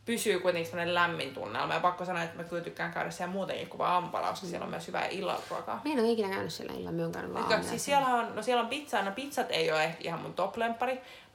pysyy 0.05 0.39
kuitenkin 0.39 0.69
semmoinen 0.69 0.95
lämmin 0.95 1.33
tunnelma. 1.33 1.73
Ja 1.73 1.79
pakko 1.79 2.05
sanoa, 2.05 2.23
että 2.23 2.37
mä 2.37 2.43
kyllä 2.43 2.63
tykkään 2.63 2.93
käydä 2.93 3.11
siellä 3.11 3.33
muutenkin 3.33 3.69
kuin 3.69 3.77
vaan 3.77 4.03
ampala, 4.03 4.29
koska 4.29 4.47
siellä 4.47 4.63
on 4.63 4.69
myös 4.69 4.87
hyvää 4.87 5.07
illalruokaa. 5.07 5.81
Mä 5.85 5.91
en 5.91 5.99
ole 5.99 6.11
ikinä 6.11 6.29
käynyt 6.29 6.53
siellä 6.53 6.73
illalla, 6.73 6.91
mä 6.91 7.01
oon 7.01 7.11
käynyt 7.11 7.33
vaan 7.33 7.43
aamiaisella. 7.43 7.69
siis 7.69 7.85
siellä 7.85 8.07
on, 8.07 8.35
no 8.35 8.41
siellä 8.41 8.63
on 8.63 8.69
pizzaa, 8.69 9.01
no 9.01 9.11
pizzat 9.11 9.47
ei 9.49 9.71
ole 9.71 9.83
ehkä 9.83 9.99
ihan 10.03 10.19
mun 10.19 10.33
top 10.33 10.55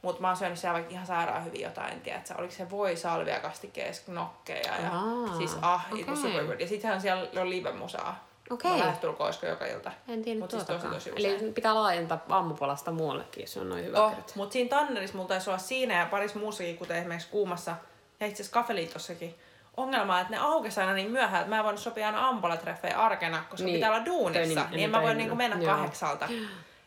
mutta 0.03 0.23
mä 0.23 0.29
oon 0.29 0.37
syönyt 0.37 0.59
siellä 0.59 0.75
vaikka 0.75 0.93
ihan 0.93 1.07
sairaan 1.07 1.45
hyvin 1.45 1.61
jotain, 1.61 2.01
tiedätkö, 2.01 2.35
oliko 2.39 2.55
se 2.55 2.71
voi 2.71 2.97
salvia 2.97 3.41
kastikkeessa 3.41 4.03
knokkeja 4.05 4.77
ja 4.83 4.91
Aa, 4.93 5.37
siis 5.37 5.57
ah, 5.63 5.87
okay. 5.93 6.17
super 6.17 6.45
good. 6.45 6.61
Ja 6.61 6.69
sittenhän 6.69 7.01
siellä 7.01 7.41
on 7.41 7.51
live-musaa. 7.51 8.34
Okei. 8.51 8.71
Mä 8.71 8.79
lähestulkoon 8.79 9.27
olisiko 9.27 9.47
joka 9.47 9.67
ilta. 9.67 9.93
En 10.09 10.23
tiedä 10.23 10.41
Mut 10.41 10.51
siis 10.51 10.65
tosi, 10.65 10.87
tosi 10.87 11.13
Eli 11.17 11.53
pitää 11.55 11.75
laajentaa 11.75 12.25
aamupalasta 12.29 12.91
muuallekin, 12.93 13.43
jos 13.43 13.53
se 13.53 13.61
on 13.61 13.69
noin 13.69 13.85
hyvä 13.85 14.05
Oh, 14.05 14.13
mutta 14.35 14.53
siinä 14.53 14.69
Tannerissa 14.71 15.17
mulla 15.17 15.29
taisi 15.29 15.51
olla 15.51 15.59
siinä 15.59 15.99
ja 15.99 16.07
parissa 16.07 16.39
muussakin, 16.39 16.79
kuten 16.79 16.97
esimerkiksi 16.97 17.29
Kuumassa 17.31 17.77
ja 18.21 18.27
itse 18.27 18.43
asiassa 18.43 18.61
Kafeliitossakin, 18.61 19.35
ongelma, 19.77 20.21
että 20.21 20.33
ne 20.33 20.39
aukesi 20.41 20.81
aina 20.81 20.93
niin 20.93 21.11
myöhään, 21.11 21.41
että 21.41 21.51
mä 21.51 21.59
en 21.59 21.65
voinut 21.65 21.81
sopia 21.81 22.07
aina 22.07 22.29
ampalatreffejä 22.29 22.99
arkena, 22.99 23.43
koska 23.51 23.65
Niin. 23.65 23.75
pitää 23.77 23.91
olla 23.91 24.07
duunissa, 24.07 24.41
Töinin- 24.43 24.71
niin, 24.71 24.71
niin 24.71 24.85
en 24.85 24.91
mä 24.91 25.03
voi 25.03 25.15
niinku 25.15 25.35
mennä 25.35 25.57
joo. 25.57 25.75
kahdeksalta. 25.75 26.29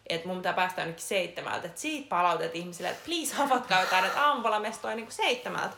Että 0.09 0.27
mun 0.27 0.37
pitää 0.37 0.53
päästä 0.53 0.81
ainakin 0.81 1.03
seitsemältä. 1.03 1.67
Et 1.67 1.77
siitä 1.77 2.09
palautet 2.09 2.55
ihmisille, 2.55 2.89
että 2.89 3.05
please 3.05 3.35
havatkaa 3.35 3.81
jotain, 3.81 4.05
että 4.05 4.25
aamupalamestoja 4.25 4.95
niinku 4.95 5.11
seitsemältä. 5.11 5.75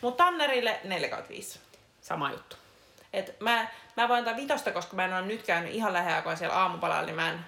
Mutta 0.00 0.24
Tannerille 0.24 0.80
4 0.84 1.18
5. 1.28 1.58
Sama 2.00 2.30
juttu. 2.30 2.56
Et 3.12 3.40
mä, 3.40 3.66
mä 3.96 4.08
voin 4.08 4.18
antaa 4.18 4.36
vitosta, 4.36 4.72
koska 4.72 4.96
mä 4.96 5.04
en 5.04 5.12
ole 5.12 5.22
nyt 5.22 5.42
käynyt 5.42 5.74
ihan 5.74 5.92
lähiaikoin 5.92 6.36
siellä 6.36 6.56
aamupalalla, 6.56 7.06
niin 7.06 7.16
mä 7.16 7.30
en 7.30 7.38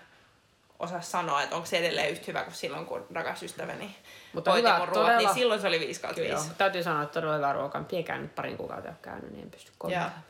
osaa 0.78 1.00
sanoa, 1.00 1.42
että 1.42 1.56
onko 1.56 1.66
se 1.66 1.78
edelleen 1.78 2.10
yhtä 2.10 2.24
hyvä 2.26 2.42
kuin 2.42 2.54
silloin, 2.54 2.86
kun 2.86 3.06
rakas 3.14 3.42
ystäväni 3.42 3.96
Mutta 4.32 4.50
hoiti 4.50 4.68
hyvä, 4.68 4.78
mun 4.78 4.88
ruoat, 4.88 5.06
todella- 5.06 5.18
niin 5.18 5.34
silloin 5.34 5.60
se 5.60 5.68
oli 5.68 5.80
5 5.80 6.00
kautta 6.00 6.20
Kyllä, 6.20 6.34
5. 6.34 6.46
joo. 6.46 6.54
Täytyy 6.58 6.82
sanoa, 6.82 7.02
että 7.02 7.14
todella 7.14 7.36
hyvä 7.36 7.52
ruoka. 7.52 7.84
Ei 7.92 8.02
käynyt 8.02 8.34
parin 8.34 8.56
kuukautta 8.56 8.88
ole 8.88 8.96
käynyt, 9.02 9.30
niin 9.30 9.42
en 9.44 9.50
pysty 9.50 9.72
kommentoimaan. 9.78 10.24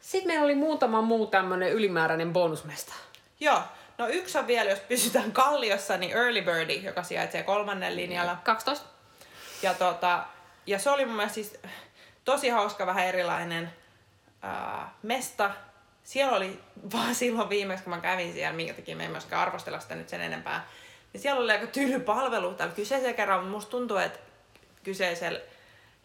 Sitten 0.00 0.26
meillä 0.28 0.44
oli 0.44 0.54
muutama 0.54 1.02
muu 1.02 1.26
tämmönen 1.26 1.72
ylimääräinen 1.72 2.32
bonusmesta. 2.32 2.94
Joo, 3.40 3.62
no 3.98 4.08
yksi 4.08 4.38
on 4.38 4.46
vielä, 4.46 4.70
jos 4.70 4.80
pysytään 4.80 5.32
Kalliossa, 5.32 5.96
niin 5.96 6.16
Early 6.16 6.42
Birdie, 6.42 6.76
joka 6.80 7.02
sijaitsee 7.02 7.42
kolmannen 7.42 7.96
linjalla. 7.96 8.36
12. 8.44 8.86
Ja, 9.62 9.74
tota, 9.74 10.24
ja 10.66 10.78
se 10.78 10.90
oli 10.90 11.06
mun 11.06 11.16
mielestä 11.16 11.34
siis 11.34 11.58
tosi 12.24 12.48
hauska, 12.48 12.86
vähän 12.86 13.06
erilainen 13.06 13.72
ää, 14.42 14.94
mesta. 15.02 15.50
Siellä 16.04 16.36
oli 16.36 16.60
vaan 16.92 17.14
silloin 17.14 17.48
viimeksi, 17.48 17.84
kun 17.84 17.92
mä 17.94 18.00
kävin 18.00 18.32
siellä, 18.32 18.56
minkä 18.56 18.74
takia 18.74 18.96
me 18.96 19.02
ei 19.02 19.08
myöskään 19.08 19.42
arvostella 19.42 19.80
sitä 19.80 19.94
nyt 19.94 20.08
sen 20.08 20.20
enempää. 20.20 20.66
Niin 21.12 21.20
siellä 21.20 21.40
oli 21.40 21.52
aika 21.52 21.66
tyly 21.66 22.00
palvelu 22.00 22.54
tällä 22.54 22.74
kyseisellä 22.74 23.12
kerralla, 23.12 23.42
mutta 23.42 23.56
musta 23.56 23.70
tuntuu, 23.70 23.96
että 23.96 24.18
kyseisellä 24.84 25.40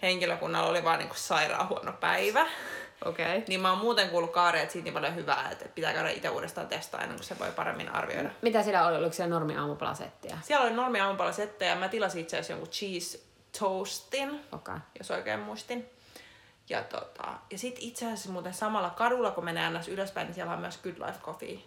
henkilökunnalla 0.02 0.70
oli 0.70 0.84
vaan 0.84 1.00
niinku 1.00 1.16
sairaan 1.18 1.70
huono 1.70 1.94
päivä. 1.94 2.48
Okei. 3.06 3.26
Okay. 3.26 3.42
Niin 3.48 3.60
mä 3.60 3.70
oon 3.70 3.80
muuten 3.80 4.10
kuullut 4.10 4.32
kaareet 4.32 4.72
siitä 4.72 4.84
niin 4.84 4.94
paljon 4.94 5.16
hyvää, 5.16 5.50
että 5.52 5.66
pitää 5.76 5.94
käydä 5.94 6.10
itse 6.10 6.30
uudestaan 6.30 6.68
testaa 6.68 7.02
ennen 7.02 7.18
kuin 7.18 7.26
se 7.26 7.40
voi 7.40 7.52
paremmin 7.52 7.90
arvioida. 7.90 8.30
Mitä 8.42 8.64
siellä 8.64 8.88
oli? 8.88 8.98
Oliko 8.98 9.14
siellä 9.14 9.34
normi 9.34 9.58
aamupalasettiä? 9.58 10.38
Siellä 10.42 10.66
oli 10.66 10.74
normi 10.74 11.00
aamupalasettejä 11.00 11.72
ja 11.72 11.80
mä 11.80 11.90
tilasin 11.90 12.22
itse 12.22 12.38
asiassa 12.38 12.54
jonkun 12.54 12.70
cheese 12.70 13.20
toastin. 13.60 14.42
Okay. 14.52 14.78
jos 15.00 15.12
oikein 15.12 15.40
muistin. 15.40 15.90
Ja, 16.70 16.84
tota, 16.84 17.28
ja 17.52 17.58
sitten 17.58 17.84
itse 17.84 18.06
asiassa 18.06 18.30
muuten 18.30 18.54
samalla 18.54 18.90
kadulla, 18.90 19.32
kun 19.32 19.46
menee 19.46 19.70
ns. 19.70 19.88
ylöspäin, 19.88 20.28
niin 20.28 20.36
siellä 20.36 20.54
on 20.54 20.60
myös 20.60 20.78
Good 20.84 21.08
Life 21.08 21.20
Coffee, 21.22 21.60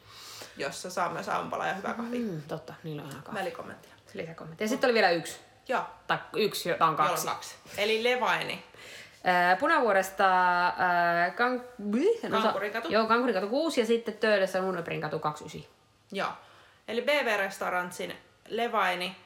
jossa 0.57 0.91
saa 0.91 1.09
myös 1.13 1.29
aamupala 1.29 1.67
ja 1.67 1.75
hyvä 1.75 1.93
kahvi. 1.95 2.19
Mm. 2.19 2.43
Totta, 2.49 2.75
niillä 2.83 3.03
on 3.03 3.09
ihan 3.11 3.23
kahvi. 3.23 3.39
Välikommenttia. 3.41 3.93
Lisäkommentti. 4.15 4.65
Ja 4.65 4.69
sitten 4.69 4.89
oli 4.89 4.95
vielä 4.95 5.11
yksi. 5.11 5.41
Joo, 5.69 5.83
Tai 6.07 6.19
yksi, 6.37 6.69
jota 6.69 6.85
on 6.87 6.93
jolla 6.93 7.03
on 7.05 7.09
kaksi. 7.11 7.27
kaksi. 7.27 7.55
Eli 7.77 8.05
Levaini. 8.05 8.65
Ää, 9.25 9.57
Punavuoresta 9.57 10.25
ää, 10.79 11.31
kan... 11.31 11.53
en 12.23 12.35
osaa- 12.35 12.43
Kankurikatu. 12.43 12.89
Joo, 12.89 13.07
Kankurikatu 13.07 13.49
6 13.49 13.81
ja 13.81 13.87
sitten 13.87 14.15
Töölössä 14.19 14.61
Lunneperin 14.61 15.01
katu 15.01 15.19
29. 15.19 15.73
Joo. 16.13 16.29
Eli 16.89 17.03
BV 17.03 17.37
Restaurantsin 17.39 18.17
Levaini. 18.49 19.17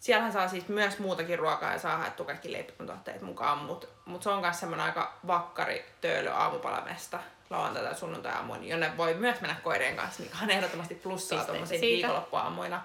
Siellähän 0.00 0.32
saa 0.32 0.48
siis 0.48 0.68
myös 0.68 0.98
muutakin 0.98 1.38
ruokaa 1.38 1.72
ja 1.72 1.78
saa 1.78 1.96
haettua 1.96 2.26
kaikki 2.26 2.52
leipätuotteet 2.52 3.22
mukaan, 3.22 3.58
mutta 3.58 3.86
mut 4.04 4.22
se 4.22 4.30
on 4.30 4.40
myös 4.40 4.60
semmoinen 4.60 4.86
aika 4.86 5.18
vakkari 5.26 5.84
töölö 6.00 6.32
aamupalamesta 6.32 7.20
lauantaita 7.50 7.88
ja 7.88 7.94
sunnuntai 7.94 8.32
aamuin, 8.32 8.68
jonne 8.68 8.96
voi 8.96 9.14
myös 9.14 9.40
mennä 9.40 9.56
koirien 9.62 9.96
kanssa, 9.96 10.22
mikä 10.22 10.36
on 10.42 10.50
ehdottomasti 10.50 10.94
plussaa 10.94 11.44
siitä. 11.44 11.80
viikonloppuaamuina. 11.80 12.82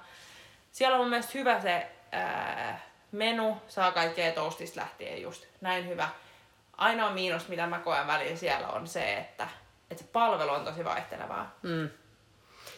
Siellä 0.72 0.98
on 0.98 1.10
mielestä 1.10 1.32
hyvä 1.34 1.62
se 1.62 1.88
ää, 2.12 2.80
menu, 3.12 3.62
saa 3.68 3.92
kaikkea 3.92 4.32
toastista 4.32 4.82
lähtien 4.82 5.22
just 5.22 5.46
näin 5.62 5.88
hyvä. 5.88 6.10
Ainoa 6.78 7.10
miinus, 7.10 7.48
mitä 7.48 7.68
mä 7.68 7.80
koen 7.80 8.08
välillä 8.08 8.36
siellä 8.36 8.68
on 8.68 8.88
se, 8.88 9.18
että, 9.18 9.48
että 9.92 10.04
se 10.04 10.10
palvelu 10.14 10.52
on 10.52 10.66
tosi 10.66 10.86
vaihtelevaa. 10.86 11.56
Mm. 11.62 11.90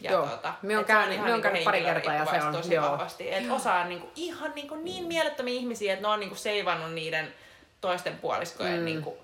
Ja 0.00 0.12
Joo. 0.12 0.26
Tuota, 0.26 0.54
Me 0.62 0.76
on 0.76 0.80
et 0.80 0.86
se 0.86 0.94
on 0.96 1.00
käynyt- 1.02 1.16
me 1.18 1.22
on 1.22 1.26
niinku 1.26 1.42
käynyt 1.42 1.64
pari 1.64 1.80
kertaa 1.82 2.14
ja 2.14 2.26
se 2.26 2.42
on- 2.46 2.52
tosi 2.54 2.74
joo. 2.74 2.90
vahvasti. 2.90 3.34
Et 3.34 3.50
osa 3.50 3.74
on 3.74 3.88
niinku 3.88 4.10
ihan 4.16 4.52
niinku 4.54 4.74
niin 4.74 5.04
mielettömiä 5.04 5.54
ihmisiä, 5.54 5.92
että 5.92 6.02
ne 6.02 6.12
on 6.12 6.20
niinku 6.20 6.36
seivannut 6.36 6.92
niiden 6.92 7.34
toisten 7.80 8.16
puoliskojen 8.16 8.78
mm. 8.78 8.84
niinku 8.84 9.18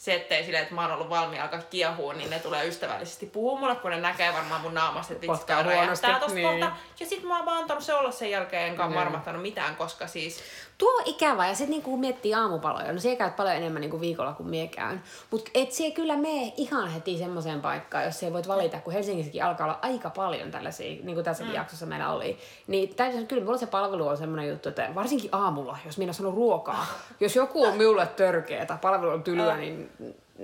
settejä 0.00 0.42
silleen, 0.42 0.62
että 0.62 0.74
mä 0.74 0.82
oon 0.82 0.92
ollut 0.92 1.10
valmiina 1.10 1.44
alkaa 1.44 1.62
kiehua, 1.70 2.14
niin 2.14 2.30
ne 2.30 2.38
tulee 2.38 2.66
ystävällisesti 2.66 3.26
puhua 3.26 3.58
mulle, 3.58 3.76
kun 3.76 3.90
ne 3.90 4.00
näkee 4.00 4.32
varmaan 4.32 4.60
mun 4.60 4.74
naamasta, 4.74 5.12
että 5.12 5.26
vitsi, 5.26 5.46
tää 5.46 5.62
räjähtää 5.62 6.20
tosta 6.20 6.34
niin. 6.34 6.48
kohta. 6.48 6.76
Ja 7.00 7.06
sit 7.06 7.22
mä 7.22 7.36
oon 7.36 7.46
vaan 7.46 7.58
antanut 7.58 7.84
se 7.84 7.94
olla 7.94 8.10
sen 8.10 8.30
jälkeen, 8.30 8.66
enkä 8.66 8.82
Niin. 8.82 8.92
mm. 8.92 8.98
marmattanut 8.98 9.42
mitään, 9.42 9.76
koska 9.76 10.06
siis 10.06 10.42
Tuo 10.80 10.90
on 10.98 11.02
ikävä 11.06 11.48
ja 11.48 11.54
sitten 11.54 11.70
niinku 11.70 11.96
miettii 11.96 12.34
aamupaloja, 12.34 12.92
no 12.92 12.98
se 12.98 13.16
käyt 13.16 13.36
paljon 13.36 13.56
enemmän 13.56 13.80
niinku 13.80 14.00
viikolla 14.00 14.32
kuin 14.32 14.48
mie 14.48 14.66
käyn. 14.66 15.02
Mutta 15.30 15.50
et 15.54 15.72
se 15.72 15.90
kyllä 15.90 16.16
mene 16.16 16.52
ihan 16.56 16.90
heti 16.90 17.18
semmoiseen 17.18 17.60
paikkaan, 17.60 18.04
jos 18.04 18.20
se 18.20 18.32
voit 18.32 18.48
valita, 18.48 18.80
kun 18.80 18.92
Helsingissäkin 18.92 19.44
alkaa 19.44 19.66
olla 19.66 19.78
aika 19.82 20.10
paljon 20.10 20.50
tällaisia, 20.50 21.02
niin 21.02 21.14
kuin 21.14 21.24
tässäkin 21.24 21.52
mm. 21.52 21.56
jaksossa 21.56 21.86
meillä 21.86 22.12
oli. 22.12 22.38
Niin 22.66 22.94
täytyy 22.94 23.16
sanoa, 23.16 23.28
kyllä 23.28 23.44
mulla 23.44 23.58
se 23.58 23.66
palvelu 23.66 24.08
on 24.08 24.16
semmoinen 24.16 24.48
juttu, 24.48 24.68
että 24.68 24.88
varsinkin 24.94 25.30
aamulla, 25.32 25.78
jos 25.86 25.98
minä 25.98 26.12
sanon 26.12 26.34
ruokaa, 26.34 26.86
jos 27.20 27.36
joku 27.36 27.64
on 27.64 27.76
minulle 27.76 28.06
törkeä 28.06 28.66
tai 28.66 28.78
palvelu 28.80 29.10
on 29.10 29.22
tylyä, 29.22 29.56
niin 29.56 29.89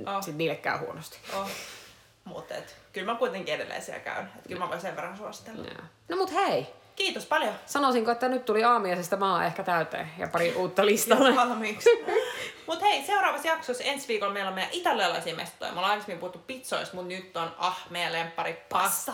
Oh. 0.07 0.23
sit 0.25 0.35
niille 0.37 0.57
käy 0.57 0.79
huonosti. 0.79 1.19
oh. 1.37 1.49
Mutta 2.25 2.55
et, 2.55 2.77
kyllä 2.93 3.13
mä 3.13 3.19
kuitenkin 3.19 3.55
edelleen 3.55 3.83
siellä 3.83 4.01
käyn. 4.01 4.33
Et 4.39 4.47
kyllä 4.49 4.59
mä 4.65 4.69
voin 4.69 4.81
sen 4.81 4.97
verran 4.97 5.17
suositella. 5.17 5.65
Joo. 5.67 5.83
No 6.09 6.17
mut 6.17 6.33
hei, 6.33 6.67
Kiitos 6.97 7.27
paljon. 7.27 7.55
sanoisinko, 7.67 8.11
että 8.11 8.29
nyt 8.29 8.45
tuli 8.45 8.65
aamiaisesta 8.65 9.17
maa 9.17 9.45
ehkä 9.45 9.63
täyteen 9.63 10.11
ja 10.19 10.29
pari 10.29 10.55
uutta 10.55 10.87
listalle. 10.87 11.37
valmiiksi. 11.47 11.91
Mut 12.67 12.83
hei, 12.83 13.05
seuraavassa 13.07 13.49
jaksossa 13.49 13.85
ensi 13.85 14.09
viikolla 14.09 14.33
meillä 14.33 14.49
on 14.49 14.55
meidän 14.55 14.73
italialaisia 14.73 15.35
mestoja. 15.37 15.73
Me 15.73 15.79
ollaan 15.79 15.91
aikaisemmin 15.91 16.21
puhuttu 16.21 16.39
pizzoista, 16.39 16.95
mutta 16.97 17.09
nyt 17.09 17.37
on 17.37 17.55
ah, 17.59 17.87
meidän 17.91 18.13
lempari 18.13 18.65
pasta. 18.69 19.13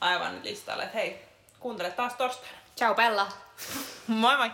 Aivan 0.00 0.34
nyt 0.34 0.44
listalle. 0.44 0.82
Et 0.82 0.94
hei, 0.94 1.24
kuuntele 1.60 1.90
taas 1.90 2.14
torstaina. 2.14 2.58
Ciao 2.76 2.94
Bella! 2.94 3.26
Moi 4.06 4.36
moi! 4.36 4.50